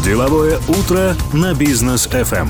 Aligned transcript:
Деловое 0.00 0.58
утро 0.68 1.14
на 1.32 1.54
бизнес 1.54 2.08
FM. 2.08 2.48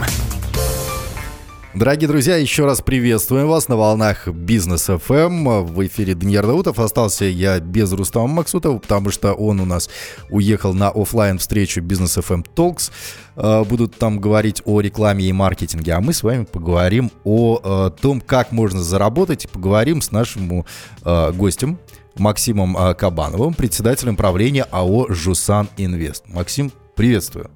Дорогие 1.74 2.08
друзья, 2.08 2.36
еще 2.36 2.64
раз 2.64 2.80
приветствуем 2.80 3.48
вас 3.48 3.68
на 3.68 3.76
волнах 3.76 4.28
Бизнес 4.28 4.88
FM. 4.88 5.62
В 5.62 5.86
эфире 5.86 6.14
Даниил 6.14 6.42
Даутов. 6.42 6.78
Остался 6.78 7.24
я 7.24 7.60
без 7.60 7.92
Рустама 7.92 8.26
Максутова, 8.26 8.78
потому 8.78 9.10
что 9.10 9.32
он 9.32 9.60
у 9.60 9.64
нас 9.64 9.90
уехал 10.30 10.72
на 10.72 10.90
офлайн 10.90 11.38
встречу 11.38 11.82
Бизнес 11.82 12.16
FM 12.16 12.46
Talks. 12.54 12.90
Э, 13.36 13.64
будут 13.64 13.96
там 13.96 14.18
говорить 14.18 14.62
о 14.64 14.80
рекламе 14.80 15.24
и 15.24 15.32
маркетинге. 15.32 15.92
А 15.92 16.00
мы 16.00 16.12
с 16.12 16.22
вами 16.22 16.44
поговорим 16.44 17.10
о 17.24 17.60
э, 17.62 18.00
том, 18.00 18.20
как 18.20 18.52
можно 18.52 18.82
заработать. 18.82 19.48
Поговорим 19.50 20.00
с 20.02 20.10
нашим 20.10 20.64
э, 21.04 21.32
гостем 21.32 21.78
Максимом 22.16 22.94
Кабановым, 22.94 23.54
председателем 23.54 24.16
правления 24.16 24.66
АО 24.70 25.06
«Жусан 25.08 25.68
Инвест». 25.78 26.24
Максим, 26.28 26.70
приветствую. 26.96 27.50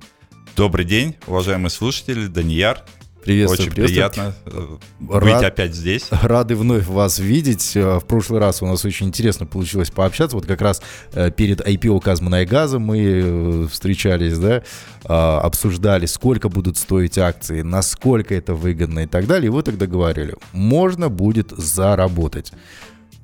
Добрый 0.57 0.85
день, 0.85 1.17
уважаемые 1.27 1.71
слушатели, 1.71 2.27
Данияр. 2.27 2.83
Приветствую, 3.23 3.67
Очень 3.67 3.75
приветствую. 3.75 4.11
приятно 4.13 4.35
э, 4.47 4.77
быть 5.01 5.23
Рад- 5.25 5.43
опять 5.45 5.75
здесь. 5.75 6.07
Рады 6.13 6.55
вновь 6.55 6.87
вас 6.87 7.19
видеть. 7.19 7.77
Э, 7.77 7.99
В 7.99 8.05
прошлый 8.07 8.39
раз 8.39 8.63
у 8.63 8.67
нас 8.67 8.85
очень 8.85 9.09
интересно 9.09 9.47
получилось 9.47 9.91
пообщаться. 9.91 10.37
Вот 10.37 10.47
как 10.47 10.61
раз 10.61 10.81
э, 11.13 11.33
перед 11.33 11.61
IPO 11.61 12.01
Казмунайгаза 12.01 12.79
мы 12.79 12.99
э, 13.01 13.67
встречались, 13.69 14.39
да, 14.39 14.63
а, 15.05 15.41
обсуждали, 15.41 16.07
сколько 16.07 16.49
будут 16.49 16.79
стоить 16.79 17.19
акции, 17.19 17.63
насколько 17.63 18.33
это 18.33 18.55
выгодно 18.55 19.01
и 19.01 19.07
так 19.07 19.27
далее. 19.27 19.47
И 19.49 19.51
вы 19.51 19.65
тогда 19.65 19.87
говорили, 19.89 20.37
можно 20.53 21.09
будет 21.09 21.51
заработать. 21.51 22.53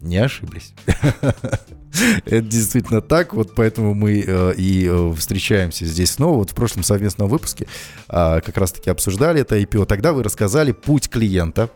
Не 0.01 0.17
ошиблись. 0.17 0.75
Это 2.24 2.41
действительно 2.41 3.01
так, 3.01 3.34
вот 3.34 3.55
поэтому 3.55 3.95
мы 3.95 4.24
э, 4.27 4.55
и 4.56 4.88
э, 4.91 5.15
встречаемся 5.16 5.84
здесь 5.87 6.12
снова. 6.12 6.38
Вот 6.38 6.51
в 6.51 6.55
прошлом 6.55 6.83
совместном 6.83 7.28
выпуске 7.28 7.66
а, 8.09 8.41
как 8.41 8.56
раз-таки 8.56 8.91
обсуждали 8.91 9.41
это 9.41 9.58
IPO. 9.58 9.86
Тогда 9.86 10.12
вы 10.12 10.23
рассказали 10.23 10.73
путь 10.73 11.08
клиента, 11.08 11.70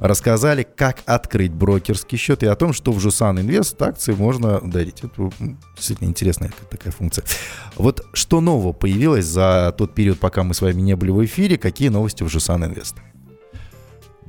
рассказали, 0.00 0.66
как 0.76 1.02
открыть 1.06 1.52
брокерский 1.52 2.18
счет 2.18 2.42
и 2.42 2.46
о 2.46 2.56
том, 2.56 2.72
что 2.72 2.92
в 2.92 3.00
Жусан 3.00 3.38
Инвест 3.40 3.80
акции 3.80 4.12
можно 4.12 4.60
дарить. 4.60 5.02
Это 5.02 5.30
действительно 5.76 6.08
интересная 6.08 6.52
такая 6.70 6.92
функция. 6.92 7.24
Вот 7.76 8.04
что 8.12 8.40
нового 8.40 8.72
появилось 8.72 9.26
за 9.26 9.74
тот 9.76 9.94
период, 9.94 10.18
пока 10.18 10.42
мы 10.42 10.54
с 10.54 10.60
вами 10.60 10.80
не 10.80 10.96
были 10.96 11.10
в 11.10 11.24
эфире? 11.24 11.58
Какие 11.58 11.88
новости 11.88 12.22
в 12.22 12.28
Жусан 12.28 12.64
Инвест? 12.64 12.96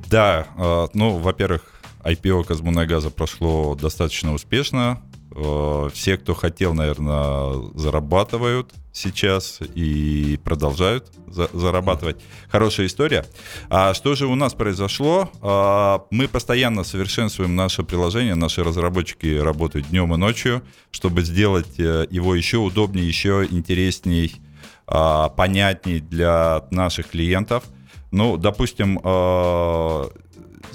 Да, 0.08 0.46
э, 0.56 0.88
ну, 0.94 1.18
во-первых, 1.18 1.62
IPO 2.04 2.44
Казмунайгаза 2.44 3.10
прошло 3.10 3.74
достаточно 3.74 4.32
успешно. 4.32 5.02
Э, 5.34 5.88
Все, 5.92 6.16
кто 6.16 6.34
хотел, 6.34 6.74
наверное, 6.74 7.70
зарабатывают 7.74 8.72
сейчас 8.92 9.60
и 9.74 10.38
продолжают 10.42 11.06
за- 11.26 11.50
зарабатывать. 11.52 12.16
Хорошая 12.50 12.86
история. 12.86 13.24
А 13.70 13.94
что 13.94 14.14
же 14.14 14.26
у 14.26 14.34
нас 14.34 14.54
произошло? 14.54 15.30
А, 15.42 16.02
Мы 16.10 16.28
постоянно 16.28 16.82
совершенствуем 16.84 17.54
наше 17.54 17.82
приложение, 17.84 18.34
наши 18.34 18.64
разработчики 18.64 19.38
работают 19.38 19.88
днем 19.88 20.12
и 20.14 20.16
ночью, 20.16 20.62
чтобы 20.90 21.22
сделать 21.22 21.78
э, 21.78 22.06
его 22.10 22.34
еще 22.34 22.56
удобнее, 22.58 23.06
еще 23.06 23.46
интересней, 23.50 24.34
а, 24.86 25.28
понятней 25.28 26.00
для 26.00 26.64
наших 26.70 27.10
клиентов. 27.10 27.64
Ну, 28.10 28.38
допустим, 28.38 28.98
э, 29.04 30.04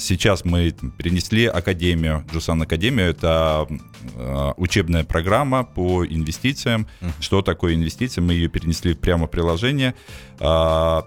сейчас 0.03 0.45
мы 0.45 0.71
там 0.71 0.91
перенесли 0.91 1.45
Академию, 1.45 2.25
Джусан 2.31 2.61
Академию. 2.61 3.09
Это 3.09 3.67
э, 4.15 4.51
учебная 4.57 5.03
программа 5.03 5.63
по 5.63 6.05
инвестициям. 6.05 6.87
Что 7.19 7.41
такое 7.41 7.75
инвестиции? 7.75 8.21
Мы 8.21 8.33
ее 8.33 8.49
перенесли 8.49 8.93
прямо 8.93 9.27
в 9.27 9.31
приложение. 9.31 9.95
А, 10.39 11.05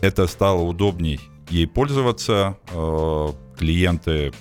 Это 0.00 0.26
стало 0.26 0.62
удобней 0.62 1.20
ей 1.48 1.66
пользоваться. 1.66 2.56
Э, 2.72 3.28
Клиенты 3.58 4.32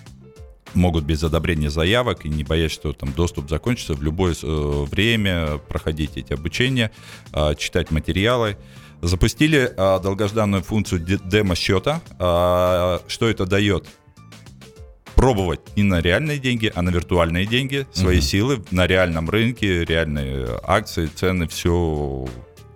могут 0.73 1.03
без 1.03 1.23
одобрения 1.23 1.69
заявок 1.69 2.25
и 2.25 2.29
не 2.29 2.43
боясь, 2.43 2.71
что 2.71 2.93
там 2.93 3.13
доступ 3.13 3.49
закончится, 3.49 3.93
в 3.93 4.01
любое 4.01 4.33
э, 4.41 4.85
время 4.89 5.57
проходить 5.57 6.11
эти 6.15 6.33
обучения, 6.33 6.91
э, 7.33 7.55
читать 7.55 7.91
материалы. 7.91 8.57
Запустили 9.01 9.71
э, 9.75 9.99
долгожданную 10.01 10.61
функцию 10.63 10.99
де- 11.01 11.19
демо-счета. 11.23 12.01
Э, 12.19 12.99
что 13.07 13.27
это 13.29 13.45
дает? 13.45 13.87
Пробовать 15.15 15.59
не 15.75 15.83
на 15.83 16.01
реальные 16.01 16.39
деньги, 16.39 16.71
а 16.73 16.81
на 16.81 16.89
виртуальные 16.89 17.45
деньги, 17.45 17.85
свои 17.93 18.17
Мгм. 18.17 18.23
силы 18.25 18.63
на 18.71 18.87
реальном 18.87 19.29
рынке, 19.29 19.83
реальные 19.85 20.47
акции, 20.63 21.07
цены, 21.07 21.47
все 21.47 22.27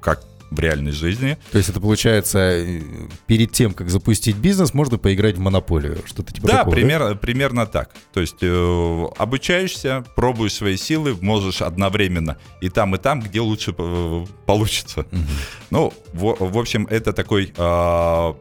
как 0.02 0.24
в 0.56 0.60
реальной 0.60 0.92
жизни. 0.92 1.38
То 1.52 1.58
есть 1.58 1.70
это 1.70 1.80
получается, 1.80 2.40
э, 2.40 2.82
перед 3.28 3.52
тем, 3.52 3.74
как 3.74 3.90
запустить 3.90 4.38
бизнес, 4.38 4.74
можно 4.74 4.98
поиграть 4.98 5.36
в 5.36 5.40
монополию, 5.40 6.00
что-то 6.06 6.34
типа 6.34 6.48
Да, 6.48 6.58
такого, 6.60 6.76
пример- 6.76 7.16
примерно 7.18 7.66
так. 7.66 7.92
То 8.14 8.22
есть 8.22 8.38
э, 8.42 9.06
обучаешься, 9.18 10.04
пробуешь 10.16 10.54
свои 10.54 10.78
силы, 10.78 11.18
можешь 11.22 11.62
одновременно 11.62 12.38
и 12.62 12.70
там, 12.70 12.96
и 12.96 12.98
там, 12.98 13.22
где 13.22 13.42
лучше 13.42 13.74
э, 13.78 14.26
получится. 14.46 15.06
Мгм. 15.12 15.26
Ну, 15.72 15.94
в, 16.14 16.36
в 16.40 16.58
общем, 16.58 16.88
это 16.90 17.14
такой 17.14 17.54
а, 17.58 18.36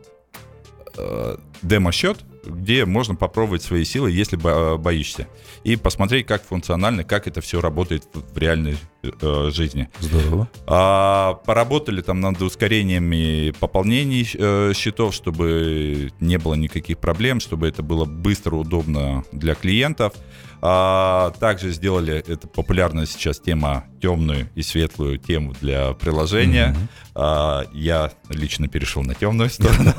э, 0.96 1.36
демо-счет, 1.62 2.18
где 2.46 2.84
можно 2.84 3.14
попробовать 3.14 3.62
свои 3.62 3.84
силы, 3.84 4.10
если 4.10 4.36
бо- 4.36 4.76
боишься. 4.76 5.28
И 5.62 5.76
посмотреть, 5.76 6.26
как 6.26 6.42
функционально, 6.44 7.04
как 7.04 7.26
это 7.26 7.40
все 7.40 7.60
работает 7.60 8.04
в 8.12 8.34
в 8.34 8.38
реальной 8.38 8.76
э, 9.02 9.50
жизни. 9.52 9.88
Здорово. 10.00 10.48
А, 10.66 11.34
поработали 11.46 12.02
там 12.02 12.20
над 12.20 12.42
ускорениями 12.42 13.52
пополнений 13.58 14.28
э, 14.34 14.72
счетов, 14.74 15.14
чтобы 15.14 16.10
не 16.20 16.38
было 16.38 16.54
никаких 16.54 16.98
проблем, 16.98 17.38
чтобы 17.38 17.68
это 17.68 17.82
было 17.82 18.04
быстро, 18.04 18.56
удобно 18.56 19.24
для 19.30 19.54
клиентов. 19.54 20.14
А, 20.62 21.30
также 21.38 21.70
сделали, 21.70 22.24
это 22.26 22.48
популярная 22.48 23.06
сейчас 23.06 23.38
тема, 23.38 23.84
темную 24.04 24.50
и 24.54 24.60
светлую 24.60 25.16
тему 25.16 25.54
для 25.62 25.94
приложения. 25.94 26.68
Мгм. 26.68 26.88
А, 27.14 27.64
я 27.72 28.12
лично 28.28 28.68
перешел 28.68 29.02
на 29.02 29.14
темную 29.14 29.48
сторону. 29.56 29.94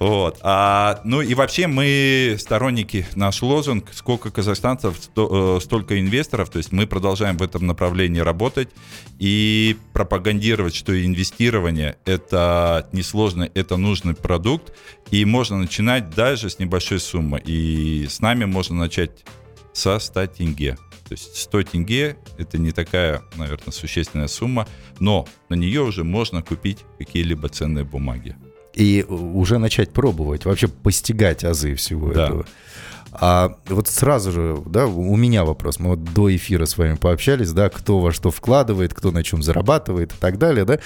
Вот. 0.00 0.38
А, 0.42 1.02
ну 1.04 1.20
и 1.20 1.34
вообще 1.34 1.66
мы 1.66 2.36
сторонники, 2.38 3.06
наш 3.14 3.42
лозунг, 3.42 3.88
сколько 3.92 4.30
казахстанцев, 4.30 4.96
сто- 4.98 5.58
э, 5.58 5.60
столько 5.60 6.00
инвесторов, 6.00 6.48
то 6.48 6.56
есть 6.56 6.72
мы 6.72 6.86
продолжаем 6.86 7.36
в 7.36 7.42
этом 7.42 7.66
направлении 7.66 8.20
работать 8.20 8.70
и 9.18 9.76
пропагандировать, 9.92 10.74
что 10.74 10.92
инвестирование 11.04 11.98
это 12.06 12.88
несложно, 12.92 13.50
это 13.52 13.76
нужный 13.76 14.14
продукт, 14.14 14.72
и 15.10 15.26
можно 15.26 15.58
начинать 15.58 16.08
даже 16.08 16.48
с 16.48 16.58
небольшой 16.58 17.00
суммы. 17.00 17.42
И 17.44 18.06
с 18.08 18.20
нами 18.20 18.46
можно 18.46 18.76
начать 18.76 19.24
со 19.74 19.98
100 19.98 20.28
тенге. 20.28 20.78
То 21.08 21.12
есть 21.12 21.36
100 21.36 21.62
тенге 21.62 22.16
это 22.36 22.58
не 22.58 22.72
такая, 22.72 23.22
наверное, 23.36 23.72
существенная 23.72 24.26
сумма, 24.28 24.66
но 24.98 25.26
на 25.48 25.54
нее 25.54 25.82
уже 25.82 26.02
можно 26.02 26.42
купить 26.42 26.78
какие-либо 26.98 27.48
ценные 27.48 27.84
бумаги. 27.84 28.36
И 28.74 29.04
уже 29.08 29.58
начать 29.58 29.92
пробовать, 29.92 30.44
вообще 30.44 30.68
постигать 30.68 31.44
азы 31.44 31.74
всего 31.76 32.12
Да. 32.12 32.26
этого. 32.26 32.46
А 33.18 33.56
вот 33.68 33.88
сразу 33.88 34.30
же, 34.30 34.62
да, 34.66 34.86
у 34.86 35.16
меня 35.16 35.44
вопрос. 35.44 35.78
Мы 35.78 35.90
вот 35.90 36.04
до 36.04 36.34
эфира 36.34 36.66
с 36.66 36.76
вами 36.76 36.96
пообщались, 36.96 37.52
да, 37.52 37.70
кто 37.70 38.00
во 38.00 38.12
что 38.12 38.30
вкладывает, 38.30 38.92
кто 38.92 39.10
на 39.10 39.22
чем 39.22 39.42
зарабатывает 39.42 40.12
и 40.12 40.16
так 40.16 40.38
далее, 40.38 40.64
да. 40.64 40.78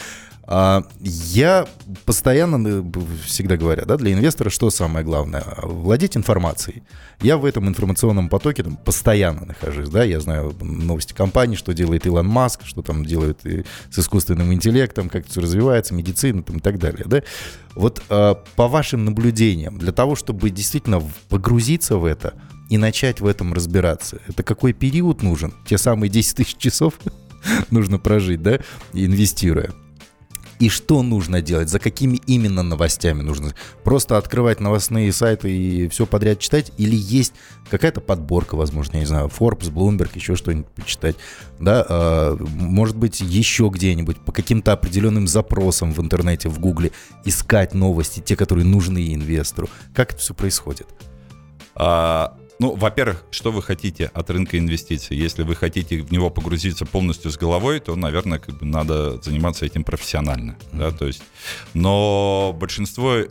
А, 0.52 0.82
я 1.00 1.64
постоянно 2.04 2.66
э, 2.66 2.82
всегда 3.24 3.56
говорю, 3.56 3.86
да, 3.86 3.96
для 3.96 4.12
инвестора 4.12 4.50
что 4.50 4.68
самое 4.70 5.04
главное? 5.04 5.44
Владеть 5.62 6.16
информацией. 6.16 6.82
Я 7.20 7.36
в 7.36 7.44
этом 7.44 7.68
информационном 7.68 8.28
потоке 8.28 8.64
там, 8.64 8.76
постоянно 8.76 9.44
нахожусь, 9.46 9.88
да, 9.88 10.02
я 10.02 10.18
знаю 10.18 10.52
новости 10.60 11.12
компании, 11.12 11.54
что 11.54 11.72
делает 11.72 12.04
Илон 12.04 12.26
Маск, 12.26 12.62
что 12.64 12.82
там 12.82 13.04
делает 13.04 13.46
и 13.46 13.64
с 13.90 14.00
искусственным 14.00 14.52
интеллектом, 14.52 15.08
как 15.08 15.24
все 15.28 15.40
развивается, 15.40 15.94
медицина 15.94 16.42
там, 16.42 16.56
и 16.56 16.60
так 16.60 16.80
далее, 16.80 17.04
да. 17.06 17.22
Вот 17.76 18.02
э, 18.08 18.34
по 18.56 18.66
вашим 18.66 19.04
наблюдениям, 19.04 19.78
для 19.78 19.92
того, 19.92 20.16
чтобы 20.16 20.50
действительно 20.50 21.00
погрузиться 21.28 21.96
в 21.96 22.04
это 22.04 22.19
и 22.68 22.78
начать 22.78 23.20
в 23.20 23.26
этом 23.26 23.52
разбираться, 23.52 24.20
это 24.28 24.42
какой 24.42 24.72
период 24.72 25.22
нужен? 25.22 25.52
Те 25.66 25.76
самые 25.76 26.08
10 26.08 26.36
тысяч 26.36 26.56
часов 26.56 26.94
нужно 27.70 27.98
прожить, 27.98 28.42
да, 28.42 28.60
инвестируя. 28.92 29.72
И 30.60 30.68
что 30.68 31.02
нужно 31.02 31.40
делать? 31.40 31.70
За 31.70 31.78
какими 31.78 32.18
именно 32.26 32.62
новостями 32.62 33.22
нужно? 33.22 33.54
Просто 33.82 34.18
открывать 34.18 34.60
новостные 34.60 35.10
сайты 35.10 35.50
и 35.50 35.88
все 35.88 36.04
подряд 36.04 36.38
читать? 36.38 36.70
Или 36.76 36.94
есть 36.94 37.32
какая-то 37.70 38.02
подборка, 38.02 38.56
возможно, 38.56 38.96
я 38.96 39.00
не 39.00 39.06
знаю, 39.06 39.28
Forbes, 39.28 39.72
Bloomberg, 39.72 40.10
еще 40.14 40.36
что-нибудь 40.36 40.68
почитать? 40.68 41.16
Да, 41.58 41.86
э, 41.88 42.36
может 42.38 42.94
быть, 42.94 43.22
еще 43.22 43.70
где-нибудь 43.72 44.18
по 44.18 44.32
каким-то 44.32 44.72
определенным 44.72 45.26
запросам 45.26 45.94
в 45.94 46.00
интернете, 46.00 46.50
в 46.50 46.60
Гугле 46.60 46.92
искать 47.24 47.72
новости, 47.72 48.20
те, 48.20 48.36
которые 48.36 48.66
нужны 48.66 49.14
инвестору. 49.14 49.70
Как 49.94 50.12
это 50.12 50.20
все 50.20 50.34
происходит? 50.34 50.86
А, 51.74 52.36
ну, 52.60 52.74
во-первых, 52.74 53.24
что 53.30 53.52
вы 53.52 53.62
хотите 53.62 54.10
от 54.12 54.28
рынка 54.28 54.58
инвестиций? 54.58 55.16
Если 55.16 55.44
вы 55.44 55.54
хотите 55.54 56.02
в 56.02 56.12
него 56.12 56.28
погрузиться 56.28 56.84
полностью 56.84 57.30
с 57.30 57.38
головой, 57.38 57.80
то, 57.80 57.96
наверное, 57.96 58.38
как 58.38 58.58
бы 58.58 58.66
надо 58.66 59.20
заниматься 59.22 59.64
этим 59.64 59.82
профессионально. 59.82 60.52
Mm-hmm. 60.52 60.78
Да, 60.78 60.90
то 60.90 61.06
есть, 61.06 61.22
но 61.72 62.54
большинство 62.58 63.14
э, 63.14 63.26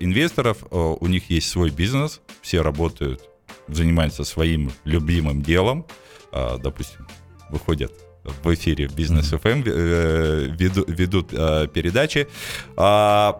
инвесторов, 0.00 0.58
э, 0.70 0.96
у 1.00 1.06
них 1.06 1.30
есть 1.30 1.48
свой 1.48 1.70
бизнес, 1.70 2.20
все 2.42 2.60
работают, 2.60 3.22
занимаются 3.68 4.24
своим 4.24 4.70
любимым 4.84 5.40
делом, 5.42 5.86
э, 6.32 6.58
допустим, 6.62 7.06
выходят 7.48 7.92
в 8.24 8.54
эфире 8.54 8.88
Бизнес 8.88 9.32
FM, 9.32 9.62
э, 9.66 10.46
веду, 10.58 10.84
ведут 10.86 11.28
э, 11.32 11.68
передачи. 11.72 12.28
Э, 12.76 13.32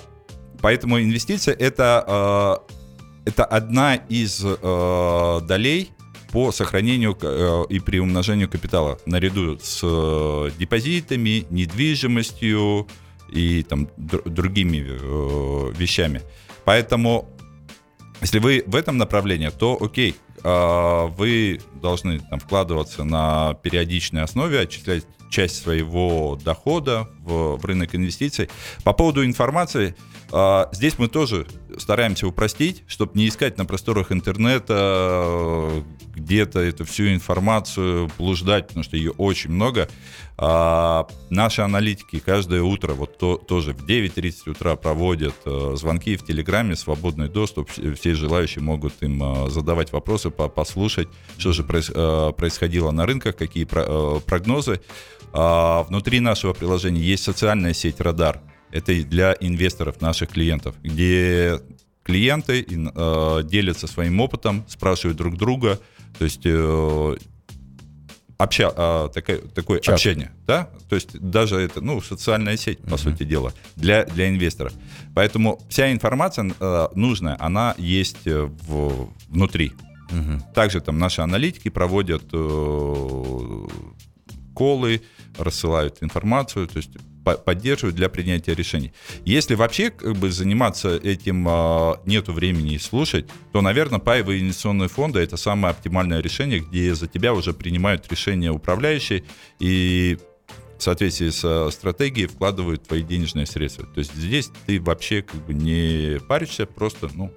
поэтому 0.60 1.00
инвестиция 1.00 1.54
это 1.54 2.62
э, 2.66 2.74
это 3.24 3.44
одна 3.44 3.94
из 3.94 4.42
э, 4.44 5.40
долей 5.46 5.90
по 6.30 6.52
сохранению 6.52 7.16
э, 7.20 7.64
и 7.68 7.80
приумножению 7.80 8.48
капитала 8.48 8.98
наряду 9.06 9.58
с 9.62 9.80
э, 9.82 10.50
депозитами, 10.58 11.46
недвижимостью 11.50 12.88
и 13.30 13.62
там 13.62 13.88
др- 13.96 14.28
другими 14.28 14.84
э, 14.84 15.72
вещами. 15.76 16.22
Поэтому, 16.64 17.28
если 18.20 18.38
вы 18.38 18.64
в 18.66 18.74
этом 18.74 18.98
направлении, 18.98 19.50
то 19.50 19.78
окей, 19.80 20.16
э, 20.42 21.06
вы 21.16 21.60
должны 21.80 22.18
там, 22.18 22.40
вкладываться 22.40 23.04
на 23.04 23.54
периодичной 23.62 24.22
основе, 24.22 24.60
отчислять 24.60 25.06
часть 25.34 25.62
своего 25.62 26.38
дохода 26.44 27.08
в, 27.24 27.56
в 27.56 27.64
рынок 27.64 27.96
инвестиций. 27.96 28.48
По 28.84 28.92
поводу 28.92 29.24
информации, 29.24 29.96
э, 30.32 30.64
здесь 30.70 30.96
мы 30.98 31.08
тоже 31.08 31.46
стараемся 31.76 32.28
упростить, 32.28 32.84
чтобы 32.86 33.18
не 33.18 33.26
искать 33.26 33.58
на 33.58 33.66
просторах 33.66 34.12
интернета 34.12 34.74
э, 34.76 35.82
где-то 36.14 36.60
эту 36.60 36.84
всю 36.84 37.12
информацию, 37.12 38.08
блуждать, 38.16 38.68
потому 38.68 38.84
что 38.84 38.96
ее 38.96 39.10
очень 39.10 39.50
много. 39.50 39.88
А, 40.36 41.06
наши 41.30 41.62
аналитики 41.62 42.18
каждое 42.18 42.62
утро, 42.62 42.94
вот 42.94 43.18
то, 43.18 43.36
тоже 43.36 43.72
в 43.72 43.86
9.30 43.86 44.50
утра 44.50 44.74
проводят 44.74 45.34
а, 45.44 45.74
звонки 45.76 46.16
в 46.16 46.24
Телеграме, 46.24 46.74
свободный 46.74 47.28
доступ, 47.28 47.70
все 47.70 48.14
желающие 48.14 48.62
могут 48.62 49.00
им 49.02 49.22
а, 49.22 49.48
задавать 49.48 49.92
вопросы, 49.92 50.30
по, 50.30 50.48
послушать, 50.48 51.08
что 51.38 51.52
же 51.52 51.62
проис, 51.62 51.90
а, 51.94 52.32
происходило 52.32 52.90
на 52.90 53.06
рынках, 53.06 53.36
какие 53.36 53.64
про, 53.64 53.84
а, 53.86 54.20
прогнозы. 54.20 54.80
А, 55.32 55.82
внутри 55.84 56.20
нашего 56.20 56.52
приложения 56.52 57.00
есть 57.00 57.24
социальная 57.24 57.74
сеть 57.74 58.00
«Радар», 58.00 58.40
это 58.70 58.92
для 59.04 59.36
инвесторов, 59.40 60.00
наших 60.00 60.30
клиентов, 60.30 60.74
где 60.82 61.60
клиенты 62.02 62.66
э, 62.68 63.42
делятся 63.44 63.86
своим 63.86 64.20
опытом, 64.20 64.64
спрашивают 64.68 65.16
друг 65.16 65.36
друга, 65.36 65.78
то 66.18 66.24
есть 66.24 66.42
э, 66.44 67.16
обща, 68.36 68.72
э, 68.76 69.08
такое, 69.14 69.38
такое 69.38 69.80
общение, 69.86 70.32
да, 70.46 70.70
то 70.88 70.96
есть 70.96 71.18
даже 71.18 71.56
это, 71.56 71.80
ну, 71.80 72.00
социальная 72.00 72.56
сеть, 72.56 72.78
по 72.80 72.94
uh-huh. 72.94 72.98
сути 72.98 73.24
дела, 73.24 73.52
для, 73.76 74.04
для 74.04 74.28
инвесторов. 74.28 74.72
Поэтому 75.14 75.60
вся 75.68 75.92
информация 75.92 76.52
э, 76.58 76.88
нужная, 76.94 77.36
она 77.38 77.74
есть 77.78 78.26
в, 78.26 79.08
внутри. 79.28 79.72
Uh-huh. 80.10 80.40
Также 80.52 80.80
там 80.80 80.98
наши 80.98 81.22
аналитики 81.22 81.70
проводят 81.70 82.24
э, 82.32 83.66
колы, 84.54 85.02
рассылают 85.38 85.98
информацию, 86.02 86.68
то 86.68 86.78
есть 86.78 86.90
поддерживают 87.24 87.96
для 87.96 88.08
принятия 88.08 88.54
решений. 88.54 88.92
Если 89.24 89.54
вообще 89.54 89.90
как 89.90 90.14
бы 90.16 90.30
заниматься 90.30 90.96
этим 90.96 91.46
а, 91.48 92.00
нету 92.04 92.32
времени 92.32 92.74
и 92.74 92.78
слушать, 92.78 93.26
то, 93.52 93.62
наверное, 93.62 93.98
паевые 93.98 94.42
инвестиционные 94.42 94.88
фонды 94.88 95.20
это 95.20 95.36
самое 95.36 95.72
оптимальное 95.72 96.20
решение, 96.20 96.60
где 96.60 96.94
за 96.94 97.06
тебя 97.06 97.32
уже 97.32 97.54
принимают 97.54 98.10
решения 98.10 98.50
управляющие 98.50 99.24
и 99.58 100.18
в 100.78 100.82
соответствии 100.82 101.30
с 101.30 101.70
стратегией 101.70 102.26
вкладывают 102.26 102.86
твои 102.86 103.02
денежные 103.02 103.46
средства. 103.46 103.86
То 103.86 104.00
есть 104.00 104.14
здесь 104.14 104.50
ты 104.66 104.80
вообще 104.80 105.22
как 105.22 105.46
бы 105.46 105.54
не 105.54 106.18
паришься, 106.28 106.66
просто 106.66 107.08
ну, 107.14 107.32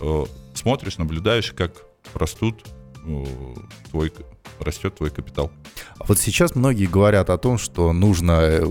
угу. 0.00 0.28
смотришь, 0.54 0.96
наблюдаешь, 0.96 1.52
как 1.52 1.74
растут 2.14 2.64
твой 3.90 4.12
растет 4.58 4.94
твой 4.94 5.10
капитал. 5.10 5.50
Вот 6.06 6.18
сейчас 6.18 6.54
многие 6.54 6.86
говорят 6.86 7.30
о 7.30 7.38
том, 7.38 7.58
что 7.58 7.92
нужно, 7.92 8.32
э, 8.40 8.64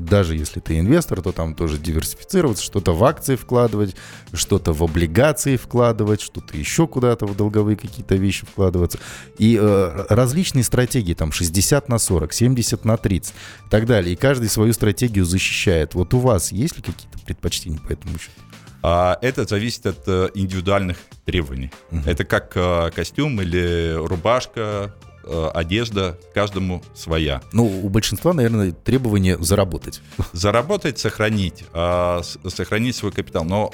даже 0.00 0.36
если 0.36 0.60
ты 0.60 0.78
инвестор, 0.78 1.22
то 1.22 1.32
там 1.32 1.54
тоже 1.54 1.78
диверсифицироваться, 1.78 2.64
что-то 2.64 2.92
в 2.92 3.04
акции 3.04 3.36
вкладывать, 3.36 3.94
что-то 4.32 4.72
в 4.72 4.82
облигации 4.82 5.56
вкладывать, 5.56 6.20
что-то 6.20 6.56
еще 6.56 6.86
куда-то 6.86 7.26
в 7.26 7.36
долговые 7.36 7.76
какие-то 7.76 8.14
вещи 8.16 8.46
вкладываться. 8.46 8.98
И 9.38 9.58
э, 9.60 10.06
различные 10.08 10.64
стратегии, 10.64 11.14
там 11.14 11.32
60 11.32 11.88
на 11.88 11.98
40, 11.98 12.32
70 12.32 12.84
на 12.84 12.96
30 12.96 13.32
и 13.32 13.70
так 13.70 13.86
далее. 13.86 14.12
И 14.14 14.16
каждый 14.16 14.48
свою 14.48 14.72
стратегию 14.72 15.24
защищает. 15.24 15.94
Вот 15.94 16.14
у 16.14 16.18
вас 16.18 16.52
есть 16.52 16.76
ли 16.76 16.82
какие-то 16.82 17.18
предпочтения 17.20 17.78
по 17.78 17.92
этому 17.92 18.18
счету? 18.18 18.32
А 18.82 19.16
это 19.22 19.44
зависит 19.44 19.86
от 19.86 20.08
э, 20.08 20.30
индивидуальных 20.34 20.98
требований. 21.24 21.70
Uh-huh. 21.90 22.02
Это 22.04 22.24
как 22.24 22.56
э, 22.56 22.90
костюм 22.90 23.40
или 23.40 23.94
рубашка, 23.94 24.92
э, 25.24 25.50
одежда, 25.54 26.18
каждому 26.34 26.82
своя. 26.92 27.42
Ну, 27.52 27.64
у 27.64 27.88
большинства, 27.88 28.32
наверное, 28.32 28.72
требование 28.72 29.38
заработать. 29.38 30.00
Заработать, 30.32 30.98
сохранить, 30.98 31.64
сохранить 32.48 32.96
свой 32.96 33.12
капитал. 33.12 33.44
Но 33.44 33.72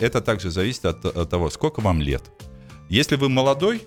это 0.00 0.20
также 0.20 0.50
зависит 0.50 0.84
от 0.84 1.30
того, 1.30 1.48
сколько 1.50 1.80
вам 1.80 2.00
лет. 2.00 2.24
Если 2.88 3.14
вы 3.14 3.28
молодой, 3.28 3.86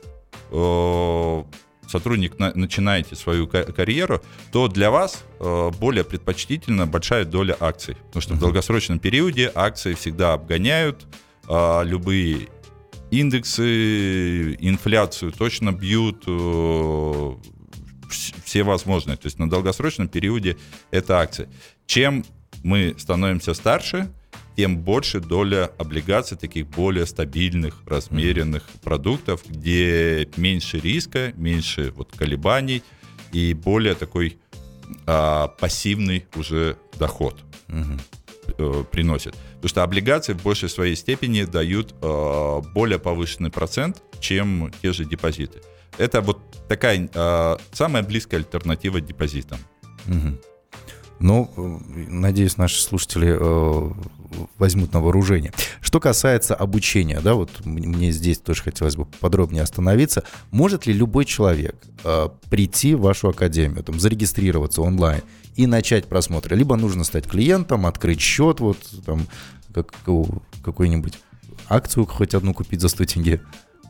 сотрудник 1.93 2.39
на, 2.39 2.51
начинаете 2.55 3.15
свою 3.15 3.47
карьеру, 3.47 4.21
то 4.51 4.67
для 4.67 4.89
вас 4.89 5.23
э, 5.39 5.71
более 5.79 6.03
предпочтительна 6.03 6.87
большая 6.87 7.23
доля 7.25 7.55
акций. 7.59 7.95
Потому 8.07 8.21
что 8.21 8.33
uh-huh. 8.33 8.37
в 8.37 8.39
долгосрочном 8.39 8.99
периоде 8.99 9.51
акции 9.53 9.93
всегда 9.93 10.33
обгоняют 10.33 11.05
э, 11.47 11.81
любые 11.85 12.47
индексы, 13.11 14.55
инфляцию 14.55 15.31
точно 15.31 15.71
бьют 15.71 16.23
э, 16.25 17.35
все 18.43 18.63
возможные. 18.63 19.17
То 19.17 19.27
есть 19.27 19.37
на 19.37 19.47
долгосрочном 19.47 20.07
периоде 20.07 20.57
это 20.89 21.19
акции. 21.19 21.47
Чем 21.85 22.25
мы 22.63 22.95
становимся 22.97 23.53
старше, 23.53 24.09
тем 24.55 24.77
больше 24.77 25.19
доля 25.19 25.71
облигаций, 25.77 26.37
таких 26.37 26.67
более 26.67 27.05
стабильных, 27.05 27.81
размеренных 27.85 28.63
mm-hmm. 28.63 28.83
продуктов, 28.83 29.41
где 29.47 30.27
меньше 30.37 30.79
риска, 30.79 31.33
меньше 31.35 31.91
вот 31.95 32.11
колебаний 32.15 32.83
и 33.31 33.53
более 33.53 33.95
такой 33.95 34.37
а, 35.05 35.47
пассивный 35.47 36.25
уже 36.35 36.77
доход 36.99 37.35
mm-hmm. 37.67 38.01
э, 38.57 38.83
приносит. 38.91 39.33
Потому 39.55 39.69
что 39.69 39.83
облигации 39.83 40.33
в 40.33 40.43
большей 40.43 40.69
своей 40.69 40.95
степени 40.95 41.43
дают 41.43 41.95
э, 42.01 42.61
более 42.73 42.99
повышенный 42.99 43.49
процент, 43.49 44.03
чем 44.19 44.71
те 44.81 44.93
же 44.93 45.05
депозиты. 45.05 45.61
Это 45.97 46.21
вот 46.21 46.39
такая 46.67 47.09
э, 47.13 47.57
самая 47.71 48.03
близкая 48.03 48.41
альтернатива 48.41 48.99
депозитам. 48.99 49.59
Угу. 50.07 50.37
Ну, 51.19 51.81
надеюсь, 52.09 52.57
наши 52.57 52.81
слушатели 52.81 53.37
э, 53.39 53.91
возьмут 54.57 54.93
на 54.93 55.01
вооружение. 55.01 55.51
Что 55.81 55.99
касается 55.99 56.55
обучения, 56.55 57.19
да, 57.21 57.33
вот 57.35 57.65
мне 57.65 58.11
здесь 58.11 58.39
тоже 58.39 58.63
хотелось 58.63 58.95
бы 58.95 59.05
подробнее 59.05 59.63
остановиться. 59.63 60.23
Может 60.51 60.85
ли 60.85 60.93
любой 60.93 61.25
человек 61.25 61.75
э, 62.03 62.29
прийти 62.49 62.95
в 62.95 63.01
вашу 63.01 63.29
академию, 63.29 63.83
там, 63.83 63.99
зарегистрироваться 63.99 64.81
онлайн 64.81 65.21
и 65.55 65.67
начать 65.67 66.05
просмотр? 66.05 66.55
Либо 66.55 66.75
нужно 66.75 67.03
стать 67.03 67.27
клиентом, 67.27 67.85
открыть 67.85 68.21
счет, 68.21 68.59
вот 68.59 68.77
там, 69.05 69.27
как, 69.73 69.93
какую-нибудь 70.63 71.13
акцию 71.69 72.05
хоть 72.05 72.33
одну 72.33 72.53
купить 72.53 72.81
за 72.81 72.89
100 72.89 73.05
тенге? 73.05 73.41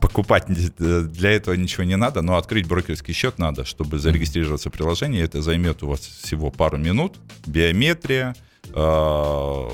покупать 0.04 0.44
для 0.48 1.30
этого 1.30 1.54
ничего 1.54 1.84
не 1.84 1.96
надо, 1.96 2.20
но 2.20 2.36
открыть 2.36 2.68
брокерский 2.68 3.14
счет 3.14 3.38
надо, 3.38 3.64
чтобы 3.64 3.98
зарегистрироваться 3.98 4.68
в 4.68 4.72
приложении. 4.72 5.22
Это 5.22 5.40
займет 5.40 5.82
у 5.82 5.88
вас 5.88 6.00
всего 6.00 6.50
пару 6.50 6.76
минут. 6.76 7.16
Биометрия, 7.46 8.36
э, 8.74 9.68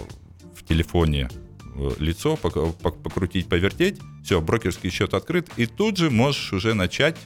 телефоне 0.71 1.29
э, 1.75 1.91
лицо 1.99 2.37
покрутить, 2.37 3.49
повертеть. 3.49 3.99
Все, 4.25 4.41
брокерский 4.41 4.91
счет 4.91 5.15
открыт, 5.15 5.49
и 5.57 5.67
тут 5.67 5.97
же 5.97 6.11
можешь 6.11 6.53
уже 6.53 6.75
начать 6.75 7.17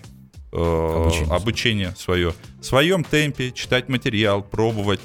э, 0.53 0.57
обучение, 0.57 1.35
обучение 1.35 1.95
свое. 1.97 2.35
В 2.61 2.65
своем 2.65 3.05
темпе 3.05 3.53
читать 3.53 3.89
материал, 3.89 4.43
пробовать. 4.43 5.01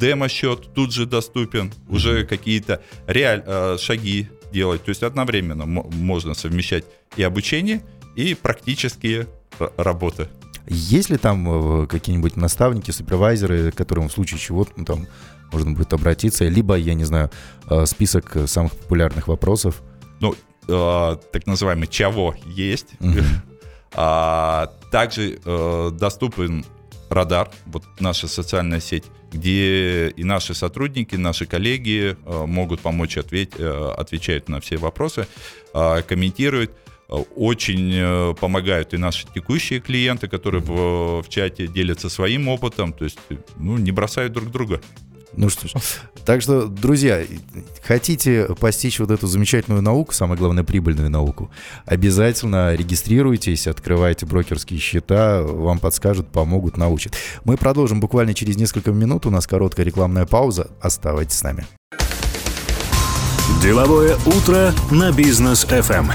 Демо-счет 0.00 0.72
тут 0.74 0.92
же 0.92 1.04
доступен. 1.04 1.66
Mm-hmm. 1.66 1.94
Уже 1.94 2.24
какие-то 2.24 2.80
реаль, 3.06 3.42
э, 3.46 3.76
шаги 3.78 4.28
делать. 4.52 4.82
То 4.84 4.88
есть 4.88 5.02
одновременно 5.02 5.66
можно 5.66 6.34
совмещать 6.34 6.84
и 7.16 7.22
обучение, 7.22 7.82
и 8.16 8.34
практические 8.34 9.26
работы. 9.76 10.28
Есть 10.66 11.10
ли 11.10 11.18
там 11.18 11.86
какие-нибудь 11.88 12.36
наставники, 12.36 12.90
супервайзеры, 12.90 13.72
которым 13.72 14.08
в 14.08 14.12
случае 14.12 14.38
чего 14.38 14.66
ну, 14.76 14.84
там 14.84 15.06
можно 15.52 15.72
будет 15.72 15.92
обратиться, 15.92 16.44
либо, 16.48 16.76
я 16.76 16.94
не 16.94 17.04
знаю, 17.04 17.30
э, 17.68 17.86
список 17.86 18.36
самых 18.46 18.72
популярных 18.72 19.28
вопросов? 19.28 19.82
Ну, 20.20 20.34
э, 20.68 21.16
так 21.32 21.46
называемый 21.46 21.86
ЧАВО 21.86 22.36
есть. 22.46 22.94
Угу. 23.00 23.18
А 23.94 24.72
также 24.90 25.38
э, 25.44 25.90
доступен 25.92 26.64
радар, 27.10 27.50
вот 27.66 27.84
наша 28.00 28.26
социальная 28.26 28.80
сеть, 28.80 29.04
где 29.30 30.08
и 30.08 30.24
наши 30.24 30.54
сотрудники, 30.54 31.16
наши 31.16 31.46
коллеги 31.46 32.16
э, 32.24 32.46
могут 32.46 32.80
помочь 32.80 33.16
ответь, 33.16 33.52
э, 33.58 33.94
отвечают 33.96 34.48
на 34.48 34.60
все 34.60 34.76
вопросы, 34.76 35.26
э, 35.74 36.02
комментируют. 36.02 36.72
Очень 37.36 37.92
э, 37.94 38.34
помогают 38.40 38.94
и 38.94 38.96
наши 38.96 39.26
текущие 39.34 39.80
клиенты, 39.80 40.28
которые 40.28 40.62
в, 40.62 41.22
в 41.22 41.28
чате 41.28 41.66
делятся 41.66 42.08
своим 42.08 42.48
опытом, 42.48 42.94
то 42.94 43.04
есть 43.04 43.18
ну, 43.58 43.76
не 43.76 43.90
бросают 43.90 44.32
друг 44.32 44.50
друга. 44.50 44.80
Ну 45.36 45.48
что 45.48 45.66
ж, 45.66 45.72
так 46.24 46.42
что, 46.42 46.66
друзья, 46.66 47.24
хотите 47.82 48.48
постичь 48.60 49.00
вот 49.00 49.10
эту 49.10 49.26
замечательную 49.26 49.82
науку, 49.82 50.12
самое 50.12 50.38
главное, 50.38 50.62
прибыльную 50.62 51.10
науку, 51.10 51.50
обязательно 51.86 52.74
регистрируйтесь, 52.74 53.66
открывайте 53.66 54.26
брокерские 54.26 54.78
счета, 54.78 55.42
вам 55.42 55.78
подскажут, 55.78 56.28
помогут, 56.28 56.76
научат. 56.76 57.14
Мы 57.44 57.56
продолжим 57.56 58.00
буквально 58.00 58.34
через 58.34 58.56
несколько 58.56 58.92
минут, 58.92 59.26
у 59.26 59.30
нас 59.30 59.46
короткая 59.46 59.86
рекламная 59.86 60.26
пауза, 60.26 60.70
оставайтесь 60.80 61.38
с 61.38 61.42
нами. 61.42 61.66
Деловое 63.62 64.16
утро 64.26 64.72
на 64.90 65.12
бизнес 65.12 65.64
FM. 65.64 66.12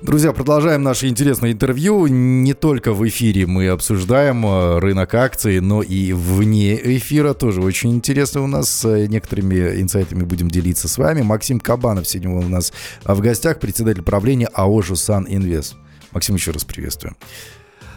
Друзья, 0.00 0.32
продолжаем 0.32 0.84
наше 0.84 1.08
интересное 1.08 1.50
интервью. 1.50 2.06
Не 2.06 2.54
только 2.54 2.92
в 2.92 3.06
эфире 3.08 3.46
мы 3.46 3.66
обсуждаем 3.66 4.46
э, 4.46 4.78
рынок 4.78 5.12
акций, 5.14 5.60
но 5.60 5.82
и 5.82 6.12
вне 6.12 6.76
эфира 6.96 7.34
тоже 7.34 7.60
очень 7.60 7.90
интересно 7.90 8.42
у 8.42 8.46
нас. 8.46 8.84
Э, 8.84 9.06
некоторыми 9.06 9.82
инсайтами 9.82 10.22
будем 10.22 10.52
делиться 10.52 10.86
с 10.86 10.98
вами. 10.98 11.22
Максим 11.22 11.58
Кабанов 11.58 12.06
сегодня 12.06 12.30
у 12.30 12.48
нас 12.48 12.72
в 13.02 13.20
гостях, 13.20 13.58
председатель 13.58 14.02
правления 14.02 14.46
АО 14.46 14.82
«Жусан 14.82 15.26
Инвест». 15.28 15.74
Максим, 16.12 16.36
еще 16.36 16.52
раз 16.52 16.62
приветствую. 16.62 17.16